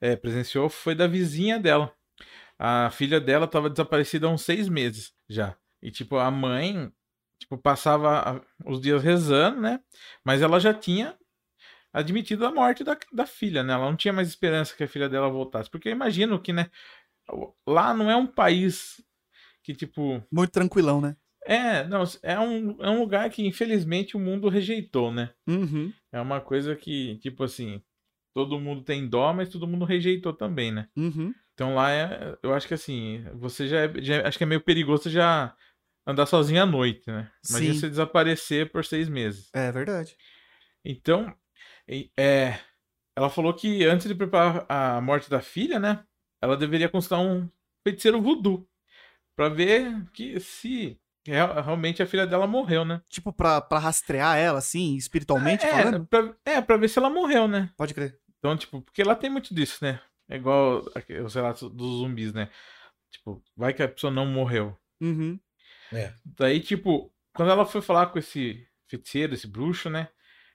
[0.00, 1.94] é, presenciou foi da vizinha dela
[2.62, 5.56] a filha dela estava desaparecida há uns seis meses já.
[5.82, 6.92] E, tipo, a mãe,
[7.38, 9.80] tipo, passava os dias rezando, né?
[10.22, 11.16] Mas ela já tinha
[11.90, 13.72] admitido a morte da, da filha, né?
[13.72, 15.70] Ela não tinha mais esperança que a filha dela voltasse.
[15.70, 16.70] Porque eu imagino que, né?
[17.66, 19.02] Lá não é um país
[19.62, 20.22] que, tipo...
[20.30, 21.16] Muito tranquilão, né?
[21.46, 25.32] É, não, é um, é um lugar que, infelizmente, o mundo rejeitou, né?
[25.46, 25.90] Uhum.
[26.12, 27.82] É uma coisa que, tipo assim,
[28.34, 30.88] todo mundo tem dó, mas todo mundo rejeitou também, né?
[30.94, 31.32] Uhum.
[31.54, 34.62] Então lá é, eu acho que assim, você já, é, já acho que é meio
[34.62, 35.54] perigoso já
[36.06, 37.30] andar sozinho à noite, né?
[37.48, 37.80] Imagina Sim.
[37.80, 39.50] você desaparecer por seis meses.
[39.54, 40.16] É verdade.
[40.84, 41.34] Então,
[42.16, 42.58] é,
[43.16, 46.04] ela falou que antes de preparar a morte da filha, né?
[46.42, 47.48] Ela deveria consultar um
[47.86, 48.66] feiticeiro voodoo
[49.36, 53.02] para ver que se realmente a filha dela morreu, né?
[53.08, 56.06] Tipo, pra, pra rastrear ela, assim, espiritualmente é, falando?
[56.06, 57.70] Pra, é, pra ver se ela morreu, né?
[57.76, 58.18] Pode crer.
[58.38, 60.00] Então, tipo, porque ela tem muito disso, né?
[60.30, 60.84] É igual
[61.24, 62.48] os relatos dos zumbis, né?
[63.10, 64.78] Tipo, vai que a pessoa não morreu.
[65.00, 65.38] Uhum.
[65.92, 66.14] É.
[66.24, 70.08] Daí, tipo, quando ela foi falar com esse feiticeiro, esse bruxo, né?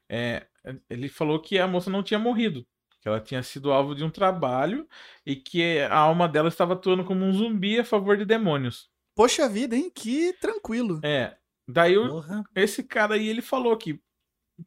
[0.09, 0.47] É,
[0.89, 2.65] ele falou que a moça não tinha morrido.
[3.01, 4.87] Que ela tinha sido alvo de um trabalho
[5.25, 8.89] e que a alma dela estava atuando como um zumbi a favor de demônios.
[9.13, 9.91] Poxa vida, hein?
[9.93, 11.01] Que tranquilo.
[11.03, 11.37] É.
[11.67, 12.23] Daí, o,
[12.55, 14.01] esse cara aí, ele falou que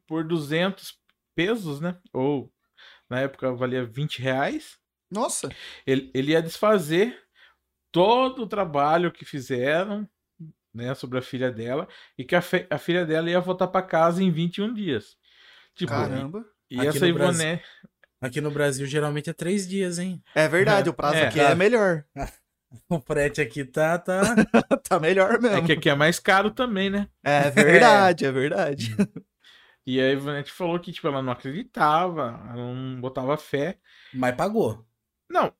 [0.05, 0.97] por 200
[1.35, 1.97] pesos, né?
[2.13, 2.53] Ou
[3.09, 4.78] na época valia 20 reais,
[5.11, 5.49] nossa!
[5.85, 7.17] Ele, ele ia desfazer
[7.91, 10.07] todo o trabalho que fizeram
[10.73, 11.87] né, sobre a filha dela
[12.17, 15.17] e que a, a filha dela ia voltar para casa em 21 dias.
[15.75, 16.45] Tipo, Caramba!
[16.69, 17.61] E, e essa Ivone.
[18.21, 20.21] Aqui no Brasil geralmente é três dias, hein?
[20.35, 22.03] É verdade, o prazo é, aqui é melhor.
[22.87, 24.21] O frete aqui tá, tá...
[24.87, 25.57] tá melhor mesmo.
[25.57, 27.07] É que aqui é mais caro também, né?
[27.23, 28.95] É verdade, é, é verdade.
[29.87, 33.79] E a Ivonete falou que, tipo, ela não acreditava, ela não botava fé.
[34.13, 34.85] Mas pagou.
[35.29, 35.53] Não,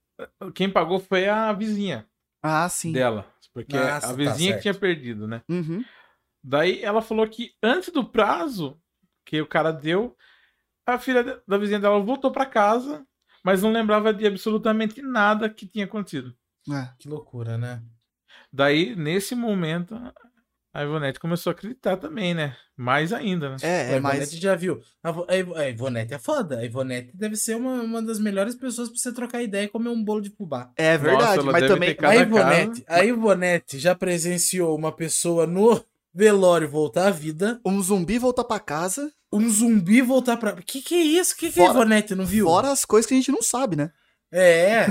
[0.54, 2.08] quem pagou foi a vizinha.
[2.42, 2.92] Ah, sim.
[2.92, 3.26] Dela.
[3.54, 5.42] Porque Nossa, a tá vizinha tá que tinha perdido, né?
[5.50, 5.84] Uhum.
[6.44, 8.80] Daí ela falou que antes do prazo
[9.30, 10.18] que o cara deu.
[10.86, 13.06] A filha da vizinha dela voltou para casa,
[13.44, 16.36] mas não lembrava de absolutamente nada que tinha acontecido.
[16.68, 16.90] É.
[16.98, 17.84] Que loucura, né?
[18.52, 19.96] Daí, nesse momento,
[20.74, 22.56] a Ivonete começou a acreditar também, né?
[22.78, 23.56] Mais ainda, né?
[23.62, 24.80] É, é a Ivonete já viu.
[25.04, 26.60] A, a, a Ivonete é foda.
[26.60, 29.90] A Ivonete deve ser uma, uma das melhores pessoas pra você trocar ideia e comer
[29.90, 30.72] um bolo de fubá.
[30.76, 31.98] É verdade, Nossa, mas também.
[32.00, 37.60] A Ivonete, a Ivonete já presenciou uma pessoa no velório voltar à vida.
[37.66, 39.12] Um zumbi voltar pra casa.
[39.32, 40.54] Um zumbi voltar pra.
[40.54, 41.36] Que que é isso?
[41.36, 42.46] Que que fora, a Ivonete não viu?
[42.46, 43.92] Fora as coisas que a gente não sabe, né?
[44.32, 44.86] É.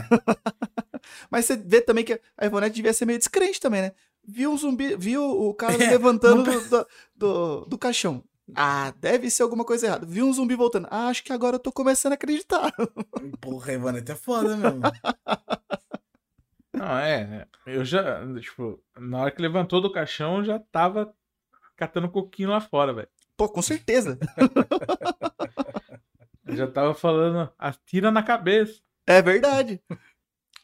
[1.31, 3.93] mas você vê também que a Ivonete devia ser meio descrente também, né?
[4.27, 8.25] Viu o zumbi, viu o cara é, levantando do, do, do, do, caixão.
[8.55, 10.07] Ah, deve ser alguma coisa errada.
[10.07, 10.89] Viu um zumbi voltando.
[10.91, 12.73] Ah, acho que agora eu tô começando a acreditar.
[13.41, 14.81] Porra, Ivanete é foda mesmo.
[16.73, 17.47] Não, é.
[17.67, 21.13] Eu já, tipo, na hora que levantou do caixão, já tava
[21.77, 23.09] catando coquinho lá fora, velho.
[23.37, 24.19] Pô, com certeza.
[26.47, 28.81] eu já tava falando, atira na cabeça.
[29.07, 29.81] É verdade.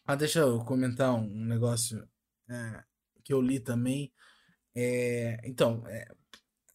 [0.06, 2.06] Ah, deixa eu comentar um negócio.
[2.48, 2.82] É,
[3.24, 4.12] que eu li também.
[4.76, 6.06] É, então, é,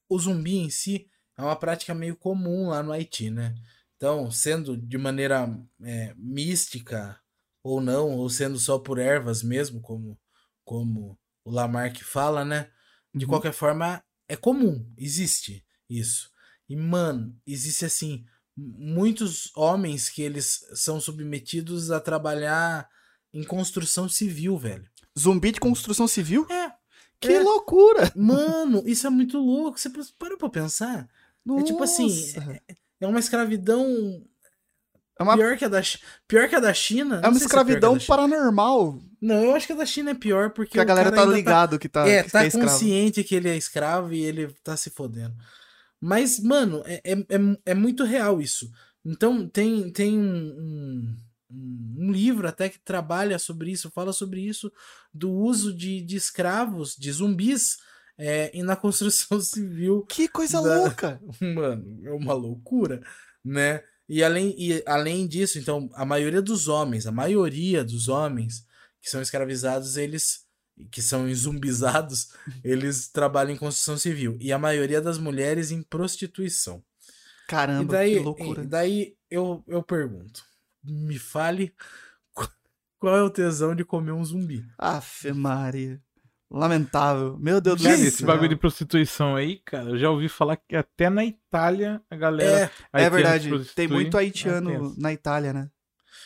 [0.09, 3.55] o zumbi em si é uma prática meio comum lá no Haiti, né?
[3.95, 5.47] Então, sendo de maneira
[5.83, 7.19] é, mística
[7.63, 10.19] ou não, ou sendo só por ervas mesmo, como,
[10.63, 12.71] como o Lamarck fala, né?
[13.13, 13.29] De uhum.
[13.29, 16.31] qualquer forma, é comum, existe isso.
[16.67, 18.25] E, mano, existe assim,
[18.55, 22.87] muitos homens que eles são submetidos a trabalhar
[23.33, 24.89] em construção civil, velho.
[25.19, 26.45] Zumbi de construção civil?
[26.49, 26.71] É.
[27.19, 27.39] Que é.
[27.41, 28.11] loucura!
[28.15, 29.79] Mano, isso é muito louco.
[29.79, 31.07] Você parou pra pensar?
[31.45, 31.61] Nossa.
[31.61, 32.09] É tipo assim,
[32.67, 34.23] é, é uma escravidão
[35.19, 35.35] é uma...
[35.35, 35.81] Pior, que a da,
[36.25, 37.19] pior que a da China.
[37.21, 38.97] É uma escravidão é paranormal.
[39.21, 40.71] Não, eu acho que a da China é pior porque.
[40.71, 42.07] Que a galera tá, tá ligado tá, que tá.
[42.07, 45.35] É, que tá é consciente que ele é escravo e ele tá se fodendo.
[45.99, 48.71] Mas, mano, é, é, é, é muito real isso.
[49.03, 51.15] Então, tem, tem um, um
[51.51, 54.71] livro até que trabalha sobre isso, fala sobre isso,
[55.13, 57.77] do uso de, de escravos, de zumbis,
[58.17, 60.05] é, e na construção civil.
[60.07, 60.83] Que coisa da...
[60.83, 61.21] louca!
[61.41, 63.01] Mano, é uma loucura,
[63.43, 63.83] né?
[64.07, 68.65] E além, e além disso, então, a maioria dos homens, a maioria dos homens
[69.01, 70.47] que são escravizados, eles
[70.91, 72.29] que são zumbizados,
[72.63, 74.37] eles trabalham em construção civil.
[74.39, 76.83] E a maioria das mulheres em prostituição.
[77.47, 78.63] Caramba, daí, que loucura.
[78.63, 80.43] E daí eu, eu pergunto,
[80.83, 81.73] me fale
[82.99, 84.65] qual é o tesão de comer um zumbi.
[84.77, 86.01] Aff, Maria.
[86.51, 87.37] Lamentável.
[87.37, 87.93] Meu Deus do céu.
[87.93, 92.15] Esse bagulho de prostituição aí, cara, eu já ouvi falar que até na Itália a
[92.15, 92.71] galera.
[92.91, 93.65] É, é verdade.
[93.75, 95.69] Tem muito haitiano é na Itália, né?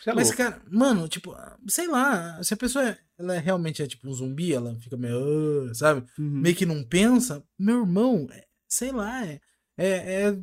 [0.05, 1.35] É Mas, cara, mano, tipo,
[1.67, 5.69] sei lá, se a pessoa é, ela realmente é tipo um zumbi, ela fica meio,
[5.69, 6.05] uh, sabe?
[6.17, 6.41] Uhum.
[6.41, 7.43] Meio que não pensa.
[7.57, 9.39] Meu irmão, é, sei lá, é,
[9.77, 10.37] é, é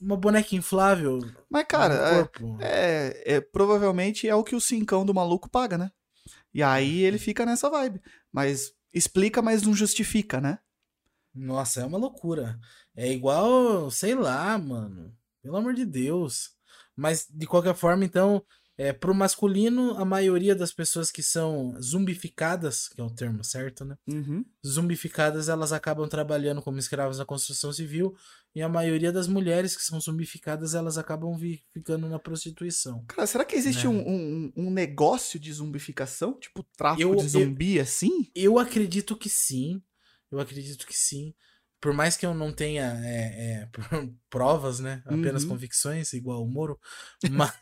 [0.00, 1.18] uma boneca inflável.
[1.50, 2.28] Mas, cara,
[2.60, 5.90] é, é, é, provavelmente é o que o cincão do maluco paga, né?
[6.54, 8.00] E aí ele fica nessa vibe.
[8.32, 10.58] Mas explica, mas não justifica, né?
[11.34, 12.58] Nossa, é uma loucura.
[12.94, 15.14] É igual, sei lá, mano.
[15.42, 16.50] Pelo amor de Deus.
[16.96, 18.42] Mas, de qualquer forma, então,
[18.78, 23.84] é, pro masculino, a maioria das pessoas que são zumbificadas, que é o termo certo,
[23.84, 23.96] né?
[24.06, 24.44] Uhum.
[24.66, 28.14] Zumbificadas, elas acabam trabalhando como escravos na construção civil.
[28.54, 31.38] E a maioria das mulheres que são zumbificadas, elas acabam
[31.72, 33.04] ficando na prostituição.
[33.06, 33.92] Cara, será que existe né?
[33.92, 36.38] um, um, um, negócio de zumbificação?
[36.38, 38.30] Tipo, tráfico eu, de zumbi, eu, assim?
[38.34, 39.82] Eu acredito que sim.
[40.30, 41.34] Eu acredito que sim
[41.86, 43.68] por mais que eu não tenha é, é,
[44.28, 45.04] provas, né?
[45.06, 45.50] Apenas uhum.
[45.50, 46.80] convicções, igual o Moro.
[47.30, 47.52] Mas...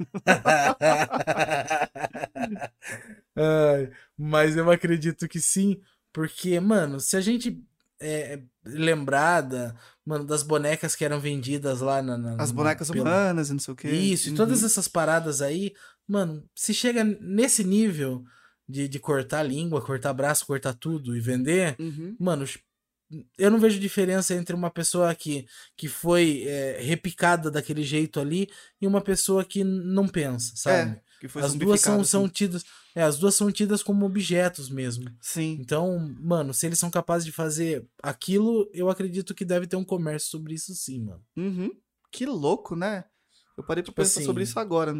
[4.16, 5.78] mas eu acredito que sim,
[6.10, 7.62] porque, mano, se a gente
[8.00, 9.74] é, lembrar da,
[10.06, 12.16] mano, das bonecas que eram vendidas lá na.
[12.16, 13.88] na As bonecas na, humanas e não sei o que.
[13.88, 14.34] Isso, uhum.
[14.34, 15.74] e todas essas paradas aí,
[16.08, 18.24] mano, se chega nesse nível
[18.66, 22.16] de, de cortar língua, cortar braço, cortar tudo e vender, uhum.
[22.18, 22.46] mano,
[23.38, 25.46] eu não vejo diferença entre uma pessoa que,
[25.76, 28.48] que foi é, repicada daquele jeito ali
[28.80, 30.92] e uma pessoa que não pensa, sabe?
[30.92, 32.04] É, que foi as duas são, assim.
[32.04, 35.10] são tidas, é, as duas são tidas como objetos mesmo.
[35.20, 35.56] Sim.
[35.60, 39.84] Então, mano, se eles são capazes de fazer aquilo, eu acredito que deve ter um
[39.84, 41.22] comércio sobre isso sim, mano.
[41.36, 41.70] Uhum.
[42.10, 43.04] Que louco, né?
[43.56, 44.94] Eu parei pra tipo pensar assim, sobre isso agora.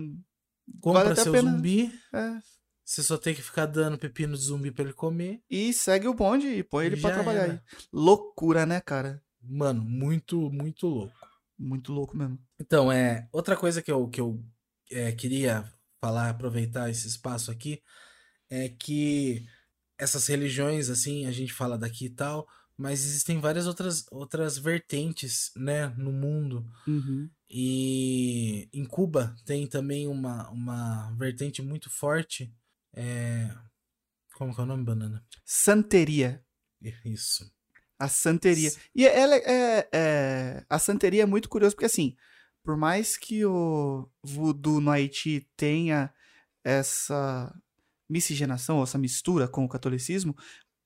[0.80, 1.92] Compra vale seu zumbi.
[2.12, 2.53] É
[2.84, 5.40] você só tem que ficar dando pepino de zumbi pra ele comer.
[5.48, 7.60] E segue o bonde e põe ele para trabalhar aí.
[7.92, 9.22] Loucura, né, cara?
[9.42, 11.14] Mano, muito, muito louco.
[11.58, 12.38] Muito louco mesmo.
[12.60, 13.28] Então, é.
[13.32, 14.44] Outra coisa que eu, que eu
[14.90, 15.64] é, queria
[16.00, 17.82] falar, aproveitar esse espaço aqui,
[18.50, 19.46] é que
[19.98, 25.52] essas religiões, assim, a gente fala daqui e tal, mas existem várias outras, outras vertentes,
[25.56, 26.66] né, no mundo.
[26.86, 27.30] Uhum.
[27.48, 32.52] E em Cuba tem também uma, uma vertente muito forte.
[32.94, 33.50] É...
[34.34, 35.24] Como que é o nome, Banana?
[35.44, 36.44] Santeria.
[37.04, 37.50] Isso.
[37.98, 38.72] A santeria.
[38.94, 42.16] E ela é, é, A santeria é muito curioso, porque assim,
[42.62, 46.12] por mais que o voodoo no Haiti tenha
[46.64, 47.54] essa
[48.08, 50.36] miscigenação, essa mistura com o catolicismo,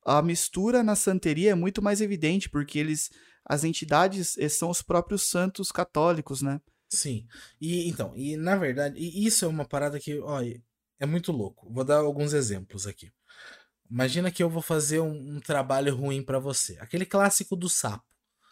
[0.05, 3.11] a mistura na santeria é muito mais evidente, porque eles.
[3.51, 6.61] As entidades são os próprios santos católicos, né?
[6.91, 7.27] Sim.
[7.59, 10.63] E então, e na verdade, e isso é uma parada que, olha,
[10.99, 11.73] é muito louco.
[11.73, 13.13] Vou dar alguns exemplos aqui.
[13.91, 16.77] Imagina que eu vou fazer um, um trabalho ruim para você.
[16.81, 18.05] Aquele clássico do sapo.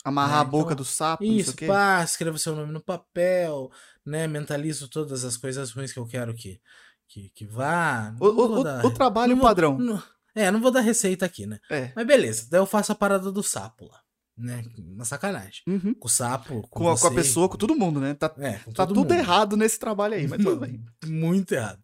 [0.02, 0.40] Amarrar né?
[0.42, 1.24] a boca então, do sapo.
[1.24, 3.70] Isso, pá, escrevo seu nome no papel,
[4.04, 4.26] né?
[4.26, 6.60] Mentalizo todas as coisas ruins que eu quero que,
[7.08, 8.14] que, que vá.
[8.20, 9.76] O, o, dar, o, trabalho não padrão.
[9.76, 10.02] Não,
[10.34, 11.58] é, não vou dar receita aqui, né?
[11.68, 11.92] É.
[11.94, 14.00] Mas beleza, daí eu faço a parada do sapo lá.
[14.38, 14.62] Né?
[14.78, 15.62] Uma sacanagem.
[15.66, 15.94] Uhum.
[15.94, 16.62] Com o sapo.
[16.62, 18.14] Com, com, a, com, a, pessoa, com todo mundo, né?
[18.14, 19.12] Tá, é, tá tudo mundo.
[19.12, 20.84] errado nesse trabalho aí, mas tudo bem.
[21.04, 21.82] Muito errado.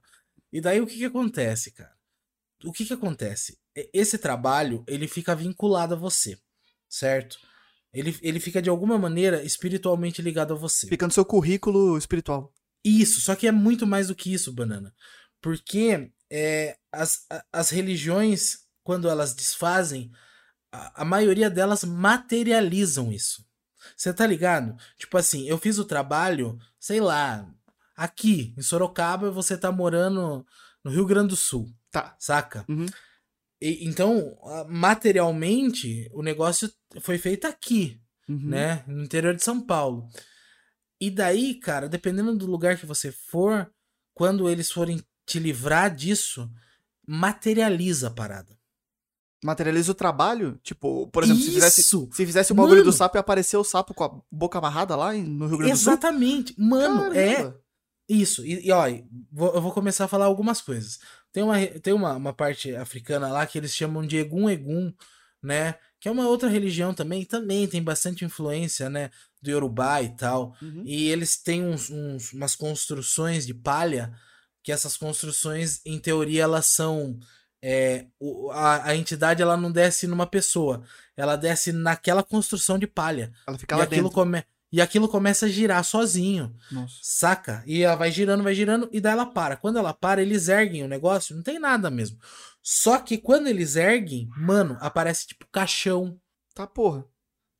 [0.53, 1.97] E daí o que que acontece, cara?
[2.65, 3.59] O que que acontece?
[3.93, 6.39] Esse trabalho, ele fica vinculado a você,
[6.89, 7.39] certo?
[7.93, 10.87] Ele, ele fica de alguma maneira espiritualmente ligado a você.
[10.87, 12.53] Fica no seu currículo espiritual.
[12.85, 14.95] Isso, só que é muito mais do que isso, Banana.
[15.41, 20.11] Porque é, as, as religiões, quando elas desfazem,
[20.71, 23.45] a, a maioria delas materializam isso.
[23.97, 24.77] Você tá ligado?
[24.97, 27.49] Tipo assim, eu fiz o trabalho, sei lá,
[27.97, 30.45] aqui em Sorocaba você tá morando
[30.85, 31.73] no Rio Grande do Sul.
[31.91, 32.17] Tá.
[32.19, 32.65] Saca?
[32.69, 32.87] Uhum.
[33.61, 34.37] E, então,
[34.69, 38.49] materialmente, o negócio foi feito aqui, uhum.
[38.49, 38.85] né?
[38.87, 40.09] No interior de São Paulo.
[41.01, 43.71] E daí, cara, dependendo do lugar que você for,
[44.15, 46.51] quando eles forem te livrar disso,
[47.07, 48.59] materializa a parada.
[49.45, 50.59] Materializa o trabalho?
[50.63, 53.65] Tipo, por exemplo, se fizesse, se fizesse o bagulho Mano, do sapo e aparecer o
[53.65, 55.93] sapo com a boca amarrada lá no Rio Grande do Sul?
[55.93, 56.55] Exatamente.
[56.57, 57.57] Mano, é Caramba.
[57.59, 57.62] é
[58.13, 58.45] isso.
[58.45, 58.85] E, e ó,
[59.31, 60.99] vou, eu vou começar a falar algumas coisas.
[61.33, 64.93] Tem, uma, tem uma, uma parte africana lá que eles chamam de Egum Egum,
[65.43, 65.75] né?
[65.99, 69.11] Que é uma outra religião também, também tem bastante influência, né?
[69.41, 70.55] Do Yorubá e tal.
[70.61, 70.83] Uhum.
[70.85, 74.13] E eles têm uns, uns, umas construções de palha,
[74.63, 77.19] que essas construções, em teoria, elas são.
[77.65, 78.07] É,
[78.51, 80.83] a, a entidade ela não desce numa pessoa,
[81.17, 83.33] ela desce naquela construção de palha.
[83.47, 84.15] Ela fica lá e aquilo dentro.
[84.15, 86.55] Come, e aquilo começa a girar sozinho.
[86.71, 86.97] Nossa.
[87.03, 87.63] Saca?
[87.67, 89.57] E ela vai girando, vai girando, e daí ela para.
[89.57, 92.19] Quando ela para, eles erguem o negócio, não tem nada mesmo.
[92.63, 96.19] Só que quando eles erguem, mano, aparece tipo caixão.
[96.55, 97.05] Tá porra.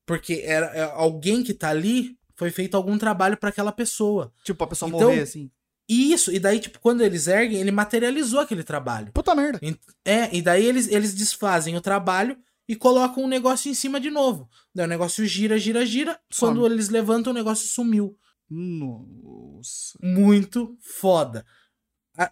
[0.07, 4.33] Porque era, é, alguém que tá ali foi feito algum trabalho para aquela pessoa.
[4.43, 5.51] Tipo, a pessoa então, morrer assim.
[5.89, 9.13] Isso, e daí, tipo, quando eles erguem, ele materializou aquele trabalho.
[9.13, 9.61] Puta merda.
[10.05, 12.39] É, e daí eles, eles desfazem o trabalho
[12.73, 14.49] e colocam um negócio em cima de novo.
[14.75, 16.19] Daí o negócio gira, gira, gira.
[16.31, 16.55] Some.
[16.55, 18.19] Quando eles levantam, o negócio sumiu.
[18.49, 19.99] Nossa.
[20.03, 21.45] Muito foda.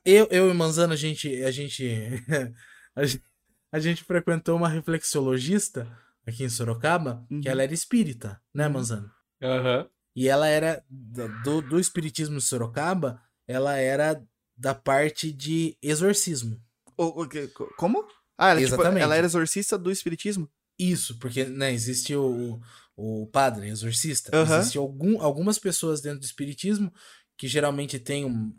[0.02, 1.42] Eu, eu e Manzano, a gente.
[1.44, 1.84] A gente,
[2.96, 3.22] a gente,
[3.70, 5.86] a gente frequentou uma reflexologista
[6.26, 7.42] aqui em Sorocaba, uhum.
[7.42, 8.72] que ela era espírita, né, Uhum.
[8.72, 9.10] Manzano?
[9.42, 9.90] Aham.
[10.16, 10.82] E ela era.
[10.88, 14.26] Do, do espiritismo de Sorocaba, ela era
[14.56, 16.58] da parte de exorcismo.
[16.96, 17.28] O, o,
[17.76, 18.08] como?
[18.40, 19.02] Ah, ela, tipo, Exatamente.
[19.02, 20.48] ela era exorcista do espiritismo?
[20.78, 22.58] Isso, porque né, existe o,
[22.96, 24.34] o padre exorcista.
[24.34, 24.60] Aham.
[24.60, 26.90] Existe algum, algumas pessoas dentro do espiritismo
[27.36, 28.54] que geralmente têm um-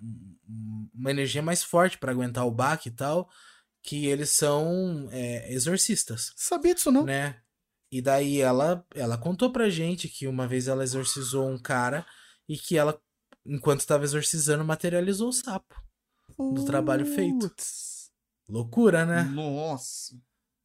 [0.47, 3.27] um- uma energia mais forte para aguentar o baque e tal,
[3.83, 7.03] que eles são é, exorcistas, Sabia disso não?
[7.03, 7.41] né?
[7.91, 12.05] E daí ela, ela contou pra gente que uma vez ela exorcizou um cara
[12.47, 12.99] e que ela,
[13.45, 15.75] enquanto estava exorcizando, materializou o sapo.
[16.37, 17.51] do trabalho feito.
[18.51, 19.23] Loucura, né?
[19.23, 20.15] Nossa.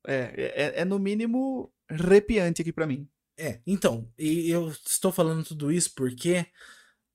[0.06, 3.08] É, é, é no mínimo arrepiante aqui pra mim.
[3.38, 6.46] É, então, e eu estou falando tudo isso porque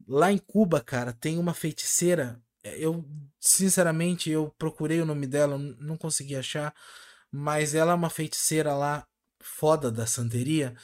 [0.08, 2.42] lá em Cuba, cara, tem uma feiticeira.
[2.64, 3.06] é, Eu,
[3.40, 6.74] sinceramente, eu procurei o nome dela, não consegui achar,
[7.32, 9.06] mas ela é uma feiticeira lá
[9.42, 10.76] foda da santeria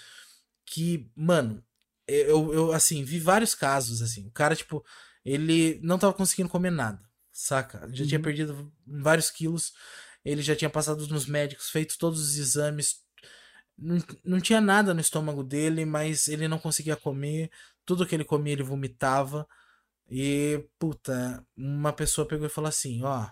[0.65, 1.63] que, mano,
[2.07, 4.27] eu, eu assim, vi vários casos assim.
[4.27, 4.83] O cara, tipo,
[5.23, 6.99] ele não tava conseguindo comer nada,
[7.37, 7.87] saca?
[7.93, 8.23] Já tinha Uhum.
[8.23, 9.73] perdido vários quilos,
[10.25, 13.03] ele já tinha passado nos médicos, feito todos os exames,
[13.77, 17.51] não, não tinha nada no estômago dele, mas ele não conseguia comer.
[17.85, 19.47] Tudo que ele comia, ele vomitava.
[20.09, 23.27] E, puta, uma pessoa pegou e falou assim: Ó,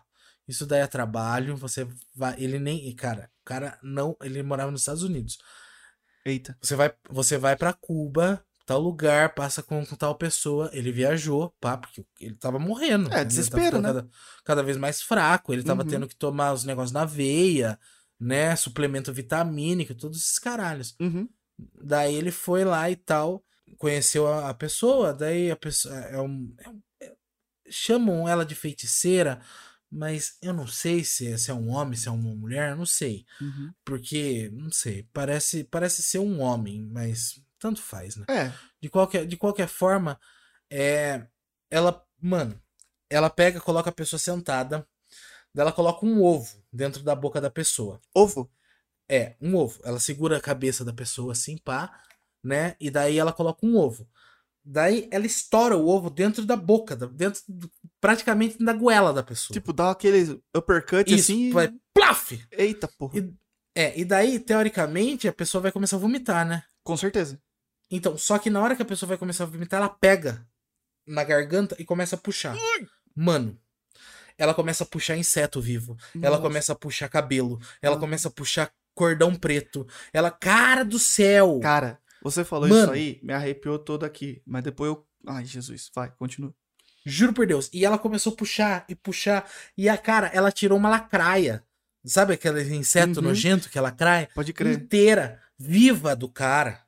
[0.48, 2.36] isso daí é trabalho, você vai.
[2.42, 2.88] Ele nem.
[2.88, 4.16] e, Cara, o cara não.
[4.22, 5.40] Ele morava nos Estados Unidos.
[6.26, 6.58] Eita.
[6.62, 10.70] Você vai, você vai para Cuba, tal lugar, passa com, com tal pessoa.
[10.74, 13.14] Ele viajou, pá, porque ele tava morrendo.
[13.14, 13.90] É, desespero, né?
[13.90, 14.10] Cada,
[14.44, 15.54] cada vez mais fraco.
[15.54, 15.88] Ele tava Uhum.
[15.90, 17.80] tendo que tomar os negócios na veia,
[18.20, 18.56] né?
[18.56, 20.96] Suplemento vitamínico, todos esses caralhos.
[21.00, 21.30] Uhum.
[21.84, 23.44] Daí ele foi lá e tal,
[23.78, 27.14] conheceu a, a pessoa, daí a pessoa é um, é um é,
[27.70, 29.40] chamam ela de feiticeira,
[29.90, 32.86] mas eu não sei se, é, se é um homem, se é uma mulher, não
[32.86, 33.26] sei.
[33.40, 33.72] Uhum.
[33.86, 38.26] Porque, não sei, parece, parece ser um homem, mas tanto faz, né?
[38.30, 38.52] É.
[38.82, 40.20] De qualquer, de qualquer forma,
[40.70, 41.26] é,
[41.70, 42.60] ela, mano,
[43.10, 44.88] ela pega, coloca a pessoa sentada,
[45.56, 48.00] ela coloca um ovo dentro da boca da pessoa.
[48.14, 48.52] Ovo?
[49.10, 49.80] É, um ovo.
[49.84, 52.02] Ela segura a cabeça da pessoa assim, pá,
[52.44, 52.76] né?
[52.80, 54.08] E daí ela coloca um ovo.
[54.64, 57.42] Daí ela estoura o ovo dentro da boca, dentro
[58.02, 59.54] praticamente da goela da pessoa.
[59.54, 61.52] Tipo, dá aquele uppercut Isso, assim.
[61.52, 62.32] vai plaf!
[62.52, 63.20] Eita, porra.
[63.20, 63.34] E,
[63.76, 66.64] é, e daí, teoricamente, a pessoa vai começar a vomitar, né?
[66.84, 67.40] Com certeza.
[67.90, 70.46] Então, só que na hora que a pessoa vai começar a vomitar, ela pega
[71.08, 72.56] na garganta e começa a puxar.
[73.16, 73.58] Mano,
[74.38, 75.96] ela começa a puxar inseto vivo.
[76.16, 76.42] Ela Nossa.
[76.42, 77.60] começa a puxar cabelo.
[77.82, 78.00] Ela Ah.
[78.00, 79.88] começa a puxar cordão preto.
[80.12, 81.60] Ela, cara do céu!
[81.62, 82.84] Cara, você falou Mano.
[82.84, 84.42] isso aí, me arrepiou todo aqui.
[84.46, 85.06] Mas depois eu.
[85.28, 86.54] Ai, Jesus, vai, continua.
[87.06, 87.70] Juro por Deus.
[87.72, 89.48] E ela começou a puxar e puxar.
[89.78, 91.64] E a cara, ela tirou uma lacraia.
[92.04, 93.28] Sabe aquele inseto Uhum.
[93.28, 94.30] nojento que ela lacraia?
[94.34, 94.74] Pode crer.
[94.76, 96.85] Inteira, viva do cara.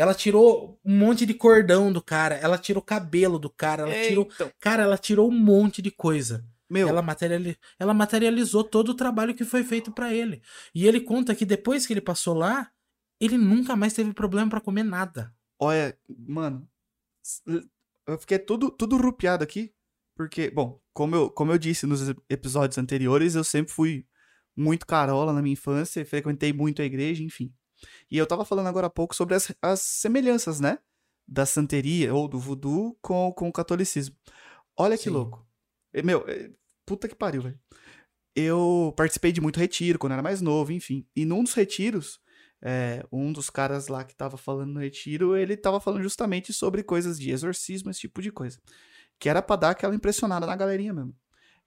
[0.00, 2.36] Ela tirou um monte de cordão do cara.
[2.36, 3.82] Ela tirou cabelo do cara.
[3.82, 4.24] Ela tirou.
[4.24, 6.42] Eita, Cara, ela tirou um monte de coisa.
[6.70, 7.54] Meu, Ela, materiali...
[7.78, 10.40] ela materializou todo o trabalho que foi feito pra ele.
[10.74, 12.70] E ele conta que depois que ele passou lá,
[13.20, 15.34] ele nunca mais teve problema pra comer nada.
[15.58, 16.66] olha, mano.
[18.06, 19.70] Eu fiquei tudo, tudo rupiado aqui.
[20.16, 24.06] Porque, bom, como eu, como eu disse nos episódios anteriores, eu sempre fui
[24.56, 27.52] muito carola na minha infância, frequentei muito a igreja, enfim.
[28.10, 30.78] E eu tava falando agora há pouco sobre as, as semelhanças, né?
[31.26, 34.16] Da santeria ou do voodoo com, com o catolicismo.
[34.76, 35.10] Olha que Sim.
[35.10, 35.46] louco.
[35.92, 36.50] Eh, Meu, eh,
[36.86, 37.58] puta que pariu, velho.
[38.34, 41.06] Eu participei de muito retiro quando era mais novo, enfim.
[41.14, 42.20] E num dos retiros,
[42.62, 46.82] é, um dos caras lá que tava falando no retiro, ele tava falando justamente sobre
[46.82, 48.58] coisas de exorcismo, esse tipo de coisa.
[49.18, 51.14] Que era pra dar aquela impressionada na galerinha mesmo.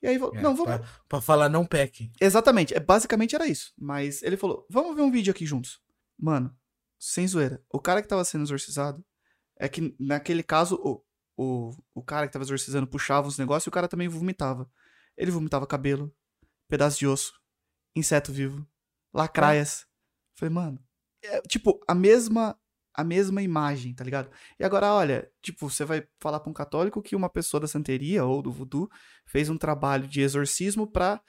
[0.01, 2.11] E aí, É, não, vamos, pra, pra falar não peque.
[2.19, 3.73] Exatamente, é, basicamente era isso.
[3.77, 5.81] Mas ele falou: vamos ver um vídeo aqui juntos.
[6.17, 6.55] Mano,
[6.99, 7.63] sem zoeira.
[7.69, 9.03] O cara que tava sendo exorcizado
[9.57, 11.03] é que naquele caso o,
[11.37, 14.69] o, o cara que tava exorcizando puxava os negócios e o cara também vomitava.
[15.17, 16.13] Ele vomitava cabelo,
[16.67, 17.33] pedaço de osso,
[17.95, 18.67] inseto vivo,
[19.13, 19.85] lacraias.
[20.35, 20.83] Falei, mano,
[21.23, 22.57] é tipo a mesma
[22.95, 24.29] a mesma imagem, tá ligado?
[24.59, 28.23] E agora, olha, tipo, você vai falar pra um católico que uma pessoa da santeria
[28.23, 28.87] ou do voodoo
[29.25, 31.19] fez um trabalho de exorcismo pra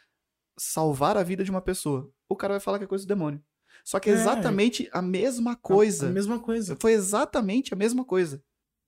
[0.58, 2.10] salvar a vida de uma pessoa.
[2.28, 3.42] O cara vai falar que é coisa do demônio.
[3.84, 6.06] Só que é exatamente a mesma coisa.
[6.06, 6.76] A, a mesma coisa.
[6.80, 8.42] Foi exatamente a mesma coisa.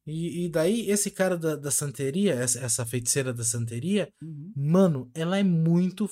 [0.06, 4.08] E, e daí, esse cara da, da santeria, essa, essa feiticeira da santeria,
[4.54, 6.08] mano, ela é muito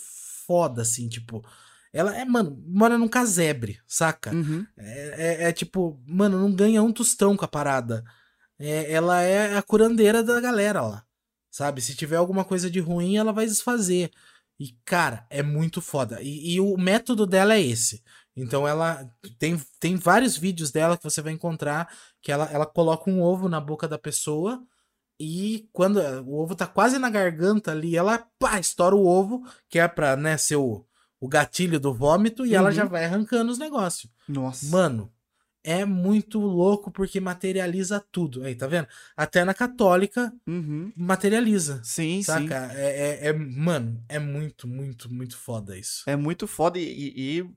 [0.46, 1.44] foda, assim, tipo.
[1.92, 4.34] Ela é, mano, mora num casebre, saca?
[4.34, 4.66] Uhum.
[4.76, 8.04] É, é- é tipo, mano, não ganha um tostão com a parada.
[8.58, 11.04] É, ela é a curandeira da galera lá.
[11.50, 11.80] Sabe?
[11.80, 14.10] Se tiver alguma coisa de ruim, ela vai desfazer.
[14.58, 16.20] E, cara, é muito foda.
[16.20, 18.02] E, e o método dela é esse.
[18.36, 19.08] Então ela
[19.38, 21.88] tem, tem vários vídeos dela que você vai encontrar
[22.20, 24.62] que ela, ela coloca um ovo na boca da pessoa
[25.20, 29.78] e quando o ovo tá quase na garganta ali, ela pá, estoura o ovo, que
[29.78, 30.84] é pra né, ser o,
[31.20, 32.74] o gatilho do vômito, e ela Uhum.
[32.74, 34.10] já vai arrancando os negócios.
[34.28, 34.66] Nossa.
[34.66, 35.12] Mano,
[35.62, 38.42] é muito louco porque materializa tudo.
[38.42, 38.88] Aí, tá vendo?
[39.16, 40.92] Até na católica Uhum.
[40.96, 41.80] materializa.
[41.84, 42.22] Sim, sim.
[42.24, 42.72] Saca?
[42.74, 46.02] É, é, é- mano, é muito, muito, muito foda isso.
[46.08, 47.50] É muito foda e- e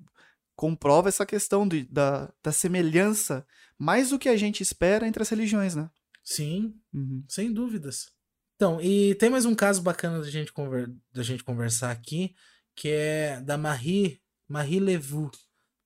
[0.58, 3.46] comprova essa questão de, da, da semelhança
[3.80, 5.90] mais do que a gente espera entre as religiões, né?
[6.24, 7.24] Sim, Uhum.
[7.30, 8.10] sem dúvidas.
[8.56, 12.34] Então, e tem mais um caso bacana da gente, conver- da gente conversar aqui,
[12.76, 15.30] que é da Marie, Marie Levu.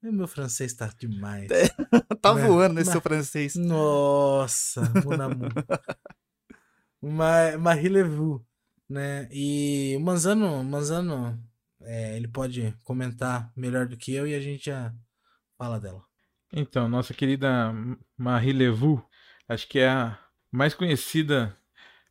[0.02, 1.48] Meu francês tá demais.
[2.22, 2.48] tá Né?
[2.48, 3.56] voando nesse Mas- seu francês.
[3.56, 5.52] Nossa, mon amour.
[7.02, 8.46] Ma- Marie Levu,
[8.90, 9.28] né?
[9.32, 11.38] E o Manzano, Manzano,
[11.84, 14.94] é, ele pode comentar melhor do que eu e a gente já
[15.58, 16.04] fala dela.
[16.54, 17.74] Então, nossa querida
[18.18, 19.04] Marie Levu,
[19.48, 20.18] acho que é a
[20.52, 21.58] mais conhecida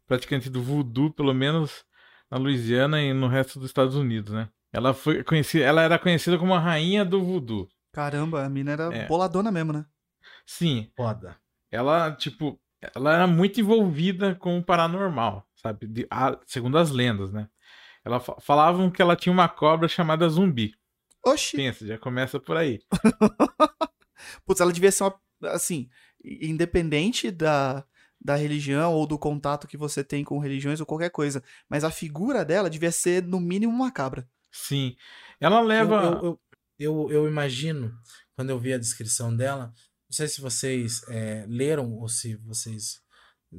[0.07, 1.85] praticante do voodoo, pelo menos
[2.31, 4.49] na Louisiana e no resto dos Estados Unidos, né?
[4.73, 7.69] Ela foi conhecida, ela era conhecida como a rainha do voodoo.
[7.93, 9.07] Caramba, a mina era É.
[9.07, 9.85] boladona mesmo, né?
[10.47, 11.37] Sim, Foda.
[11.71, 12.59] ela, tipo,
[12.95, 15.87] ela era muito envolvida com o paranormal, sabe?
[15.87, 17.49] De- a- segundo as lendas, né?
[18.05, 20.73] Ela fa- falavam que ela tinha uma cobra chamada zumbi.
[21.25, 21.57] Oxi.
[21.57, 22.81] Pensa, já começa por aí.
[24.47, 25.21] Putz, ela devia ser uma.
[25.45, 25.89] Assim,
[26.23, 27.85] independente da,
[28.21, 31.43] da religião ou do contato que você tem com religiões ou qualquer coisa.
[31.69, 34.29] Mas a figura dela devia ser, no mínimo, macabra.
[34.53, 34.97] Sim.
[35.41, 35.95] Ela Eu, leva.
[35.95, 36.41] eu, eu,
[36.79, 37.95] eu, eu imagino,
[38.37, 43.01] quando eu vi a descrição dela, não sei se vocês é, leram ou se vocês.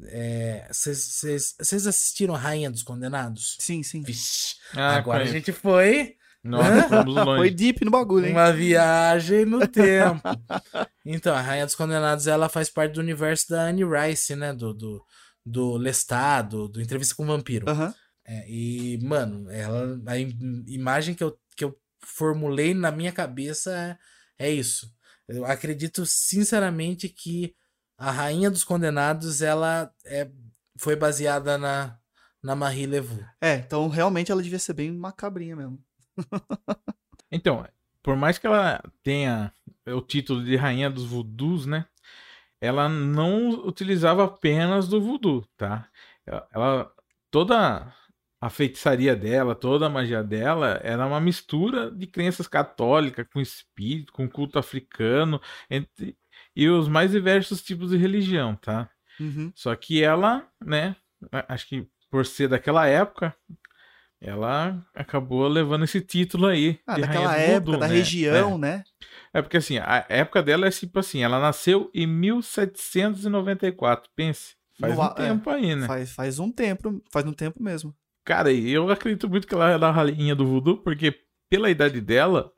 [0.05, 3.57] É, vocês assistiram a Rainha dos Condenados?
[3.59, 4.01] Sim, sim.
[4.01, 6.15] Vixe, ah, agora a gente foi.
[6.43, 7.37] Nossa, fomos longe.
[7.37, 8.31] Foi deep no bagulho, hein?
[8.31, 10.21] Uma viagem no tempo.
[11.05, 14.53] então, a Rainha dos Condenados, ela faz parte do universo da Anne Rice, né?
[14.53, 15.05] Do, do,
[15.45, 17.69] do Lestat, do, do Entrevista com o Vampiro.
[17.69, 17.93] Uhum.
[18.25, 23.99] É, e, mano, ela, a imagem que eu, que eu formulei na minha cabeça
[24.39, 24.89] é, é isso.
[25.27, 27.53] Eu acredito sinceramente que
[28.01, 30.27] a Rainha dos Condenados, ela é,
[30.75, 31.99] foi baseada na,
[32.41, 33.23] na Marie Levu.
[33.39, 35.79] É, então realmente ela devia ser bem macabrinha mesmo.
[37.31, 37.63] então,
[38.01, 39.53] por mais que ela tenha
[39.85, 41.85] o título de Rainha dos Voodoos, né?
[42.59, 45.87] Ela não utilizava apenas do voodoo, tá?
[46.51, 46.91] Ela
[47.29, 47.93] toda
[48.39, 54.11] a feitiçaria dela, toda a magia dela era uma mistura de crenças católicas com espírito,
[54.11, 55.39] com culto africano
[55.69, 56.17] entre,
[56.55, 58.89] e os mais diversos tipos de religião, tá?
[59.19, 59.51] Uhum.
[59.55, 60.95] Só que ela, né,
[61.47, 63.35] acho que por ser daquela época,
[64.19, 66.79] ela acabou levando esse título aí.
[66.85, 67.95] Ah, daquela época, da né?
[67.95, 68.57] região, é.
[68.57, 68.83] né?
[69.33, 74.55] É porque assim, a época dela é tipo assim, ela nasceu em 1794, pense.
[74.79, 75.87] Faz no, um é, tempo aí, né?
[75.87, 77.95] Faz, faz um tempo, faz um tempo mesmo.
[78.23, 82.51] Cara, eu acredito muito que ela é da rainha do voodoo, porque pela idade dela,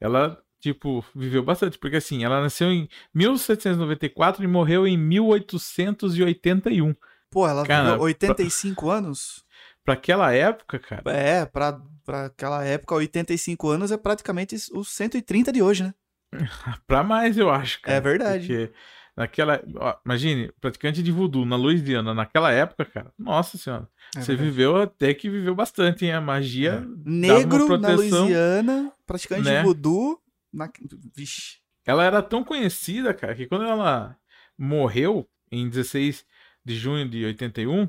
[0.00, 1.78] ela, tipo, viveu bastante.
[1.78, 6.94] Porque assim, ela nasceu em 1794 e morreu em 1881.
[7.30, 8.94] Pô, ela cara, viveu 85 pra...
[8.94, 9.44] anos?
[9.84, 11.10] Pra aquela época, cara.
[11.10, 15.94] É, pra, pra aquela época, 85 anos é praticamente os 130 de hoje, né?
[16.86, 17.96] pra mais, eu acho, cara.
[17.96, 18.46] É verdade.
[18.46, 18.72] Porque
[19.16, 19.62] naquela.
[19.76, 23.12] Ó, imagine, praticante de voodoo na Louisiana, naquela época, cara.
[23.18, 23.88] Nossa senhora.
[24.16, 26.12] É você viveu até que viveu bastante, hein?
[26.12, 26.84] A magia.
[26.84, 27.10] É.
[27.10, 29.58] Negro na Louisiana, praticante né?
[29.58, 30.18] de voodoo.
[30.52, 30.70] Na...
[31.14, 31.58] Vixe.
[31.86, 34.16] Ela era tão conhecida, cara, que quando ela
[34.56, 36.26] morreu em 16
[36.64, 37.88] de junho de 81,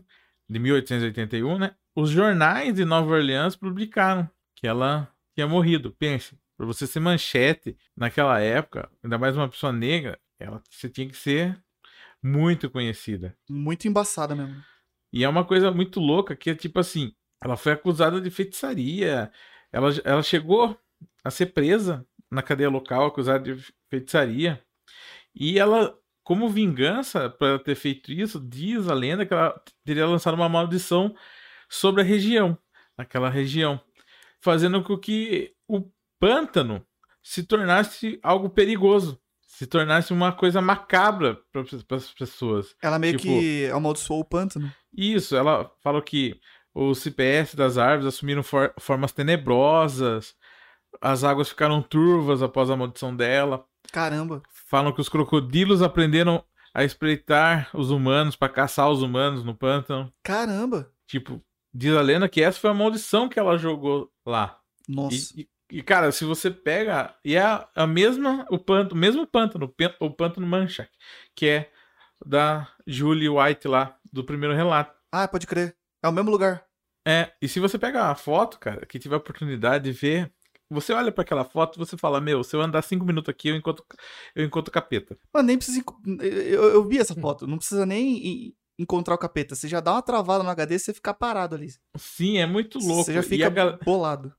[0.49, 1.75] de 1881, né?
[1.95, 5.91] Os jornais de Nova Orleans publicaram que ela tinha morrido.
[5.91, 11.07] Pense, para você ser manchete naquela época, ainda mais uma pessoa negra, ela você tinha
[11.07, 11.61] que ser
[12.23, 13.35] muito conhecida.
[13.49, 14.63] Muito embaçada mesmo.
[15.11, 19.31] E é uma coisa muito louca que é tipo assim, ela foi acusada de feitiçaria.
[19.71, 20.77] Ela, ela chegou
[21.23, 24.63] a ser presa na cadeia local, acusada de feitiçaria.
[25.35, 30.33] E ela, como vingança para ter feito isso, diz a lenda que ela teria lançado
[30.35, 31.13] uma maldição
[31.69, 32.57] sobre a região,
[32.97, 33.79] aquela região,
[34.39, 36.85] fazendo com que o pântano
[37.21, 39.21] se tornasse algo perigoso
[39.51, 42.73] se tornasse uma coisa macabra para as pessoas.
[42.81, 44.73] Ela meio tipo, que amaldiçoou o pântano.
[44.91, 46.39] Isso, ela falou que
[46.73, 50.33] os CPS das árvores assumiram for formas tenebrosas,
[50.99, 53.65] as águas ficaram turvas após a maldição dela.
[53.91, 54.41] Caramba.
[54.67, 60.11] Falam que os crocodilos aprenderam a espreitar os humanos para caçar os humanos no pântano.
[60.23, 60.91] Caramba.
[61.07, 61.41] Tipo,
[61.73, 64.59] diz a lenda que essa foi a maldição que ela jogou lá.
[64.87, 65.33] Nossa.
[65.37, 67.15] E, e, cara, se você pega.
[67.23, 68.45] E é a, a mesma.
[68.49, 70.89] O pântano, mesmo pântano, o pântano Manchak,
[71.35, 71.71] que é
[72.25, 74.95] da Julie White lá, do primeiro relato.
[75.11, 75.75] Ah, pode crer.
[76.03, 76.65] É o mesmo lugar.
[77.05, 80.31] É, e se você pegar a foto, cara, que tiver a oportunidade de ver,
[80.73, 83.49] você olha para aquela foto e você fala, meu, se eu andar cinco minutos aqui,
[83.49, 83.85] eu encontro,
[84.35, 85.17] eu encontro capeta.
[85.33, 85.83] Mas nem precisa.
[86.21, 89.55] Eu, eu vi essa foto, não precisa nem encontrar o capeta.
[89.55, 91.69] Você já dá uma travada no HD e você fica parado ali.
[91.97, 93.03] Sim, é muito louco.
[93.03, 93.77] Você já fica a...
[93.83, 94.33] bolado.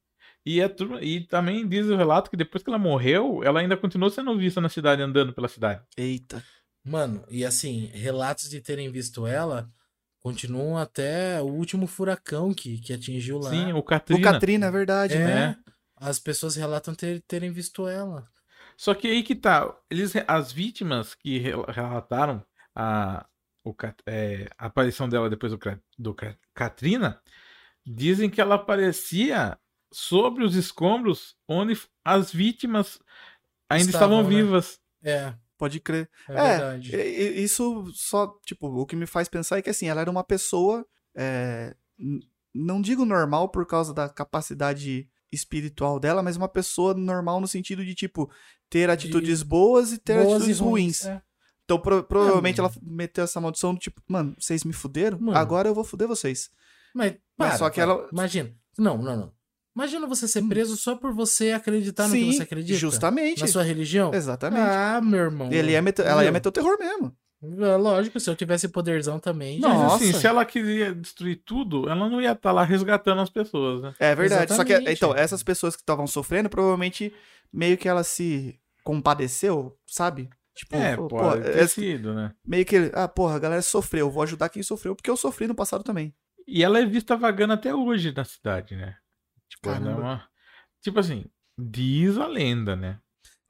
[0.44, 3.76] E, é tudo, e também diz o relato que depois que ela morreu, ela ainda
[3.76, 5.82] continuou sendo vista na cidade, andando pela cidade.
[5.96, 6.44] Eita.
[6.84, 9.70] Mano, e assim, relatos de terem visto ela
[10.22, 13.50] continuam até o último furacão que, que atingiu lá.
[13.50, 14.20] Sim, o Katrina.
[14.20, 15.14] O Katrina, é verdade.
[15.14, 15.56] É, é.
[16.02, 18.28] As pessoas relatam ter, terem visto ela.
[18.76, 19.72] Só que aí que tá.
[19.88, 22.44] Eles, as vítimas que relataram
[22.74, 23.24] a,
[23.64, 23.72] o,
[24.06, 25.58] é, a aparição dela depois do,
[25.96, 26.16] do
[26.52, 27.20] Katrina
[27.86, 29.56] dizem que ela aparecia
[29.92, 32.98] sobre os escombros onde as vítimas
[33.70, 34.42] ainda estavam, estavam né?
[34.42, 34.80] vivas.
[35.02, 35.34] É.
[35.56, 36.10] Pode crer.
[36.28, 36.96] É, é verdade.
[37.40, 40.84] Isso só, tipo, o que me faz pensar é que assim, ela era uma pessoa.
[41.14, 41.76] É,
[42.52, 47.84] não digo normal por causa da capacidade espiritual dela, mas uma pessoa normal no sentido
[47.84, 48.30] de, tipo,
[48.68, 49.44] ter atitudes de...
[49.44, 51.02] boas e ter boas atitudes e ruins.
[51.02, 51.06] ruins.
[51.06, 51.22] É.
[51.64, 55.18] Então, pro, provavelmente é, ela meteu essa maldição do tipo, mano, vocês me fuderam?
[55.18, 55.38] Mano.
[55.38, 56.50] Agora eu vou fuder vocês.
[56.94, 58.08] Mas, para, mas só que ela.
[58.12, 58.54] Imagina.
[58.78, 59.32] Não, não, não.
[59.74, 60.48] Imagina você ser hum.
[60.48, 62.78] preso só por você acreditar Sim, no que você acredita.
[62.78, 63.40] Justamente.
[63.40, 64.12] Na sua religião?
[64.12, 64.60] Exatamente.
[64.60, 65.50] Ah, meu irmão.
[65.50, 67.16] Ele ia meter, ela ia meter o terror mesmo.
[67.42, 69.58] É, lógico, se eu tivesse poderzão também.
[69.58, 73.20] Não, Mas assim, se ela queria destruir tudo, ela não ia estar tá lá resgatando
[73.20, 73.94] as pessoas, né?
[73.98, 74.52] É verdade.
[74.52, 74.76] Exatamente.
[74.76, 77.12] Só que, então, essas pessoas que estavam sofrendo, provavelmente
[77.52, 80.30] meio que ela se compadeceu, sabe?
[80.54, 82.32] Tipo, é, pô, pode ter é, sido, né?
[82.46, 85.54] Meio que, ah, porra, a galera sofreu, vou ajudar quem sofreu, porque eu sofri no
[85.54, 86.14] passado também.
[86.46, 88.96] E ela é vista vagando até hoje na cidade, né?
[89.48, 90.28] Tipo, é uma...
[90.82, 91.24] tipo assim,
[91.58, 92.98] diz a lenda, né?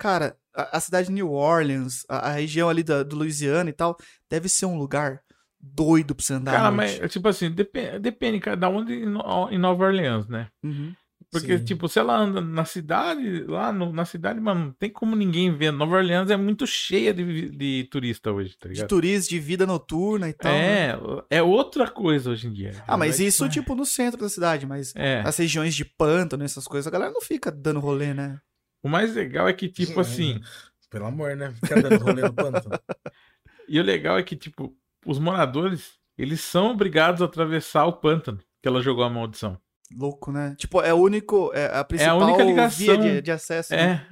[0.03, 3.73] Cara, a, a cidade de New Orleans, a, a região ali da, do Louisiana e
[3.73, 3.97] tal,
[4.29, 5.21] deve ser um lugar
[5.61, 6.57] doido pra você andar.
[6.57, 10.49] Cara, mas, tipo assim, depende, depende da onde em Nova Orleans, né?
[10.61, 10.93] Uhum.
[11.31, 11.65] Porque, Sim.
[11.65, 15.57] tipo, se ela anda na cidade, lá no, na cidade, mano, não tem como ninguém
[15.57, 15.71] ver.
[15.71, 18.83] Nova Orleans é muito cheia de, de turista hoje, tá ligado?
[18.83, 20.53] De turista, de vida noturna e tal.
[20.53, 21.23] É, né?
[21.31, 22.73] é outra coisa hoje em dia.
[22.89, 23.49] Ah, mas isso, é.
[23.49, 25.23] tipo, no centro da cidade, mas é.
[25.25, 28.41] as regiões de pântano, essas coisas, a galera não fica dando rolê, né?
[28.83, 30.03] O mais legal é que, tipo é.
[30.03, 30.41] assim.
[30.91, 31.53] Pelo amor, né?
[31.53, 32.79] Fica dando rolê no pântano.
[33.67, 34.77] e o legal é que, tipo,
[35.07, 39.59] os moradores, eles são obrigados a atravessar o pântano que ela jogou a maldição.
[39.97, 40.55] Louco, né?
[40.59, 41.51] Tipo, é o único.
[41.55, 43.75] É a principal é a única ligação, via de, de acesso.
[43.75, 44.09] É, né?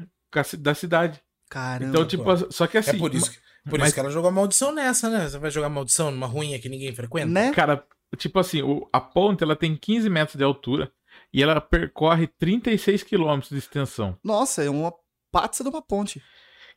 [0.59, 1.21] da cidade.
[1.49, 1.91] Caramba.
[1.91, 2.51] Então, tipo, pô.
[2.51, 2.97] só que assim.
[2.97, 3.31] É por isso,
[3.69, 3.89] por mas...
[3.89, 5.29] isso que ela jogou a maldição nessa, né?
[5.29, 7.27] Você vai jogar maldição numa ruinha que ninguém frequenta?
[7.27, 7.53] Né?
[7.53, 7.85] Cara,
[8.17, 10.91] tipo assim, o, a ponte ela tem 15 metros de altura
[11.33, 14.17] e ela percorre 36 quilômetros de extensão.
[14.23, 14.93] Nossa, é uma
[15.31, 16.23] pátria de uma ponte.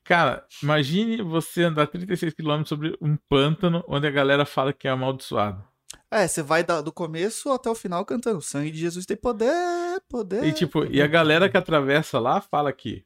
[0.03, 4.91] Cara, imagine você andar 36 quilômetros sobre um pântano onde a galera fala que é
[4.91, 5.63] amaldiçoado.
[6.11, 8.37] É, você vai do começo até o final cantando.
[8.37, 10.43] O sangue de Jesus tem poder, poder.
[10.43, 13.05] E tipo, e a galera que atravessa lá fala que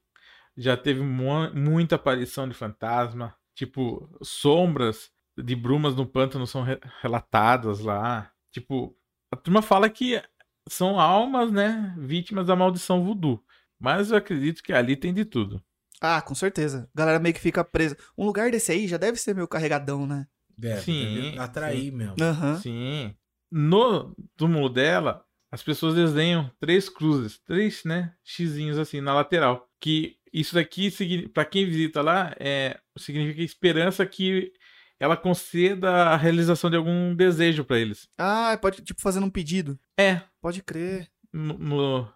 [0.57, 3.35] já teve mu muita aparição de fantasma.
[3.53, 8.31] Tipo, sombras de brumas no pântano são re relatadas lá.
[8.51, 8.95] Tipo,
[9.31, 10.21] a turma fala que
[10.69, 13.43] são almas, né, vítimas da maldição voodoo.
[13.79, 15.61] Mas eu acredito que ali tem de tudo.
[16.01, 16.89] Ah, com certeza.
[16.93, 17.97] A galera meio que fica presa.
[18.17, 20.27] Um lugar desse aí já deve ser meio carregadão, né?
[20.57, 21.91] Deve, sim, atrair sim.
[21.91, 22.15] mesmo.
[22.19, 22.57] Uhum.
[22.57, 23.15] Sim.
[23.51, 29.67] No túmulo dela, as pessoas desenham três cruzes, três, né, xizinhos assim na lateral.
[29.79, 30.91] Que isso daqui,
[31.29, 34.51] para quem visita lá, é, significa esperança que
[34.99, 38.09] ela conceda a realização de algum desejo para eles.
[38.17, 39.79] Ah, pode, tipo, fazendo um pedido.
[39.97, 40.21] É.
[40.47, 41.09] Pode crer.
[41.33, 42.09] No, no,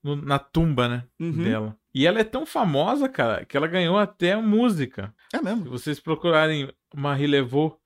[0.00, 1.42] no na tumba, né, uhum.
[1.42, 1.76] dela.
[1.92, 5.12] E ela é tão famosa, cara, que ela ganhou até música.
[5.34, 5.64] É mesmo?
[5.64, 7.76] Se vocês procurarem Marie Levaux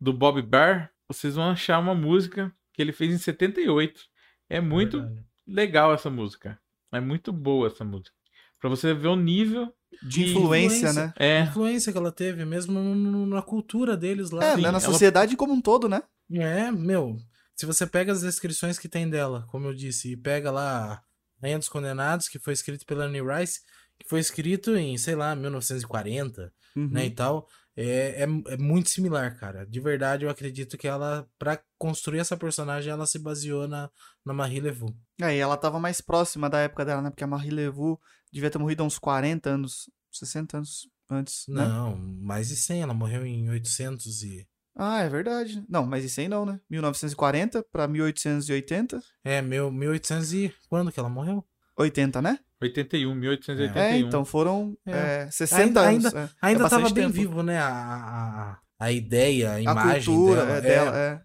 [0.00, 4.00] do Bob Barr, vocês vão achar uma música que ele fez em 78.
[4.48, 5.26] É muito Verdade.
[5.46, 6.58] legal essa música.
[6.90, 8.16] É muito boa essa música.
[8.58, 9.70] Pra você ver o nível
[10.02, 11.12] de, de influência, influência, né?
[11.18, 11.40] É.
[11.42, 12.80] influência que ela teve, mesmo
[13.26, 14.42] na cultura deles lá.
[14.42, 15.38] É, Sim, na sociedade ela...
[15.38, 16.02] como um todo, né?
[16.32, 17.18] É, meu.
[17.56, 21.02] Se você pega as descrições que tem dela, como eu disse, e pega lá
[21.40, 23.60] Rainha dos Condenados, que foi escrito pela Annie Rice,
[23.98, 26.88] que foi escrito em, sei lá, 1940, uhum.
[26.88, 27.48] né, e tal.
[27.76, 29.66] É, é, é, muito similar, cara.
[29.66, 33.90] De verdade, eu acredito que ela, para construir essa personagem, ela se baseou na,
[34.24, 34.96] na Marie Levu.
[35.20, 37.10] É, e ela tava mais próxima da época dela, né?
[37.10, 38.00] Porque a Marie Levu
[38.32, 41.66] devia ter morrido há uns 40 anos, 60 anos antes, né?
[41.66, 42.82] Não, mais de 100.
[42.82, 44.48] Ela morreu em 800 e...
[44.76, 45.64] Ah, é verdade.
[45.68, 46.60] Não, mas isso aí não, né?
[46.68, 49.00] 1940 pra 1880.
[49.24, 50.54] É, meu, 1800 e...
[50.68, 51.42] Quando que ela morreu?
[51.78, 52.38] 80, né?
[52.60, 53.80] 81, 1881.
[53.82, 55.24] É, então foram é.
[55.24, 56.04] É, 60 ainda, anos.
[56.06, 57.58] Ainda, é, ainda tava bem vivo, né?
[57.58, 60.58] A, a, a ideia, a imagem a cultura dela.
[60.58, 61.22] É, dela é.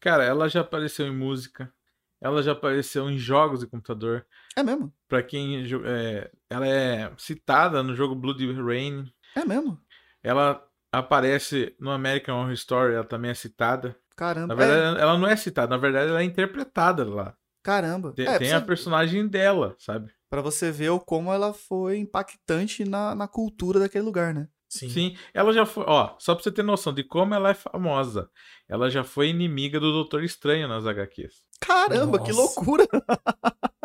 [0.00, 1.72] Cara, ela já apareceu em música.
[2.20, 4.26] Ela já apareceu em jogos de computador.
[4.56, 4.92] É mesmo?
[5.08, 5.66] Pra quem.
[5.84, 9.10] É, ela é citada no jogo Blood Rain.
[9.34, 9.78] É mesmo?
[10.22, 10.62] Ela
[10.98, 13.96] aparece no American Horror Story, ela também é citada.
[14.16, 14.48] Caramba.
[14.48, 17.34] Na verdade, ela não é citada, na verdade, ela é interpretada lá.
[17.62, 18.12] Caramba.
[18.12, 20.12] Tem, é, tem a personagem dela, sabe?
[20.34, 24.48] para você ver o como ela foi impactante na, na cultura daquele lugar, né?
[24.68, 24.88] Sim.
[24.88, 28.28] Sim, ela já foi, ó, só pra você ter noção de como ela é famosa.
[28.68, 31.44] Ela já foi inimiga do Doutor Estranho nas HQs.
[31.60, 32.24] Caramba, Nossa.
[32.24, 32.84] que loucura!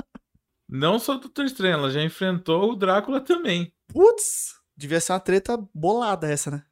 [0.68, 3.72] Não só o Doutor Estranho, ela já enfrentou o Drácula também.
[3.88, 6.64] Putz, devia ser uma treta bolada essa, né?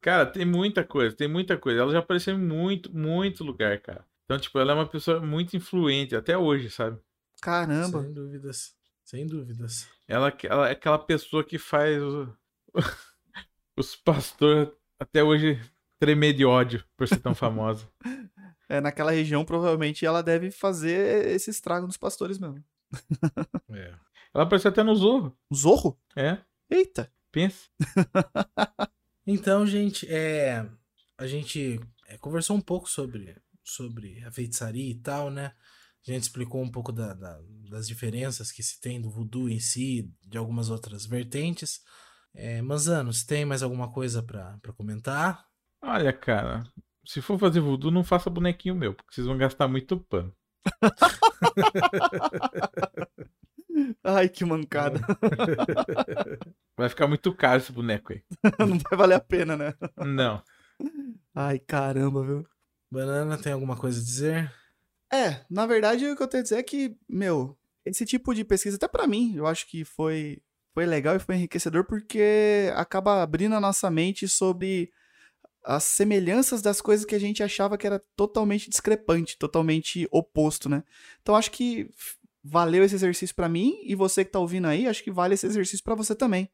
[0.00, 1.80] Cara, tem muita coisa, tem muita coisa.
[1.80, 4.04] Ela já apareceu em muito, muito lugar, cara.
[4.24, 6.98] Então, tipo, ela é uma pessoa muito influente até hoje, sabe?
[7.42, 8.02] Caramba.
[8.02, 8.74] Sem dúvidas.
[9.04, 9.88] Sem dúvidas.
[10.06, 12.32] Ela, ela é aquela pessoa que faz o,
[13.76, 15.60] os pastores até hoje
[15.98, 17.86] tremer de ódio por ser tão famosa.
[18.68, 22.64] É, naquela região, provavelmente, ela deve fazer esse estrago nos pastores mesmo.
[23.72, 23.94] É.
[24.34, 25.36] Ela apareceu até no Zorro.
[25.52, 25.98] Zorro?
[26.16, 26.38] É.
[26.68, 27.12] Eita.
[27.32, 27.68] Pensa.
[29.26, 30.66] Então, gente, é,
[31.18, 35.52] a gente é, conversou um pouco sobre, sobre a feitiçaria e tal, né?
[36.06, 39.60] A gente explicou um pouco da, da, das diferenças que se tem do voodoo em
[39.60, 41.80] si, de algumas outras vertentes.
[42.34, 45.46] É, Manzano, você tem mais alguma coisa para comentar?
[45.82, 46.64] Olha, cara,
[47.04, 50.34] se for fazer voodoo, não faça bonequinho meu, porque vocês vão gastar muito pano.
[54.02, 55.00] Ai, que mancada.
[56.76, 58.22] Vai ficar muito caro esse boneco aí.
[58.58, 59.74] Não vai valer a pena, né?
[59.98, 60.42] Não.
[61.34, 62.46] Ai, caramba, viu?
[62.90, 64.52] Banana, tem alguma coisa a dizer?
[65.12, 68.44] É, na verdade, o que eu tenho a dizer é que, meu, esse tipo de
[68.44, 70.40] pesquisa, até para mim, eu acho que foi,
[70.72, 74.90] foi legal e foi enriquecedor porque acaba abrindo a nossa mente sobre
[75.62, 80.82] as semelhanças das coisas que a gente achava que era totalmente discrepante, totalmente oposto, né?
[81.20, 81.90] Então acho que
[82.42, 85.46] valeu esse exercício para mim e você que tá ouvindo aí, acho que vale esse
[85.46, 86.50] exercício para você também.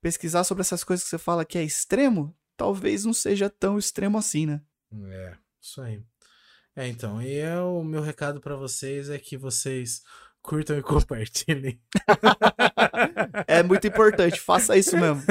[0.00, 4.16] Pesquisar sobre essas coisas que você fala que é extremo, talvez não seja tão extremo
[4.16, 4.60] assim, né?
[4.92, 6.02] É, isso aí.
[6.74, 10.02] É, então, e é o meu recado para vocês é que vocês
[10.40, 11.80] curtam e compartilhem.
[13.46, 15.22] é muito importante, faça isso mesmo.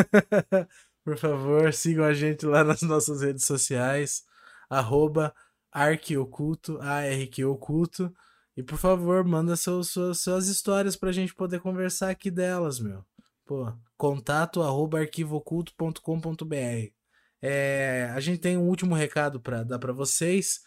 [1.04, 4.26] Por favor, sigam a gente lá nas nossas redes sociais,
[4.70, 5.34] arroba
[5.72, 8.14] arquioculto, A-R-Q-Oculto.
[8.58, 13.06] E por favor, manda suas, suas histórias pra gente poder conversar aqui delas, meu.
[13.46, 16.92] Pô, contato arroba arquivoculto.com.br.
[17.40, 20.62] É, a gente tem um último recado para dar para vocês,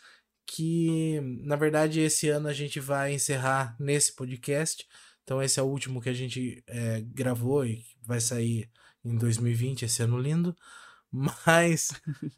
[0.46, 4.86] que na verdade esse ano a gente vai encerrar nesse podcast.
[5.24, 8.70] Então esse é o último que a gente é, gravou e vai sair
[9.04, 10.56] em 2020, esse ano lindo.
[11.10, 11.88] Mas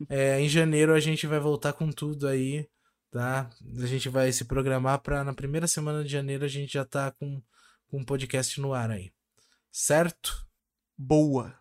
[0.09, 2.67] é, em janeiro a gente vai voltar com tudo aí,
[3.13, 3.51] tá?
[3.79, 7.13] A gente vai se programar para na primeira semana de janeiro a gente já tá
[7.13, 7.41] com,
[7.87, 9.13] com um podcast no ar aí.
[9.71, 10.49] Certo?
[10.97, 11.55] Boa.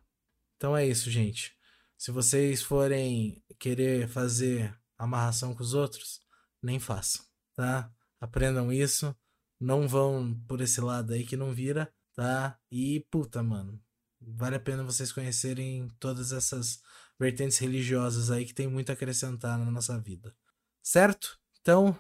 [0.55, 1.53] Então é isso, gente.
[1.97, 6.21] Se vocês forem querer fazer amarração com os outros,
[6.63, 7.23] nem façam,
[7.53, 7.91] tá?
[8.19, 9.15] Aprendam isso.
[9.59, 12.57] Não vão por esse lado aí que não vira, tá?
[12.71, 13.79] E puta, mano,
[14.19, 16.81] vale a pena vocês conhecerem todas essas
[17.19, 20.33] vertentes religiosas aí que tem muito a acrescentar na nossa vida.
[20.81, 21.40] Certo?
[21.62, 21.95] Então,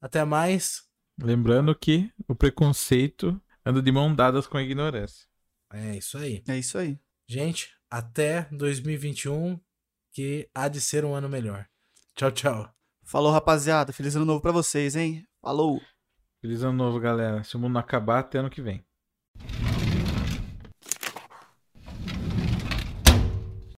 [0.00, 0.82] até mais.
[1.22, 5.26] Lembrando que o preconceito anda de mão dadas com a ignorância.
[5.72, 6.42] É isso aí.
[6.48, 6.98] É isso aí.
[7.28, 9.60] Gente, até 2021,
[10.12, 11.66] que há de ser um ano melhor.
[12.14, 12.74] Tchau, tchau.
[13.04, 13.92] Falou, rapaziada.
[13.92, 15.26] Feliz ano novo para vocês, hein?
[15.40, 15.80] Falou.
[16.40, 17.44] Feliz ano novo, galera.
[17.44, 18.84] Se o mundo não acabar, até ano que vem.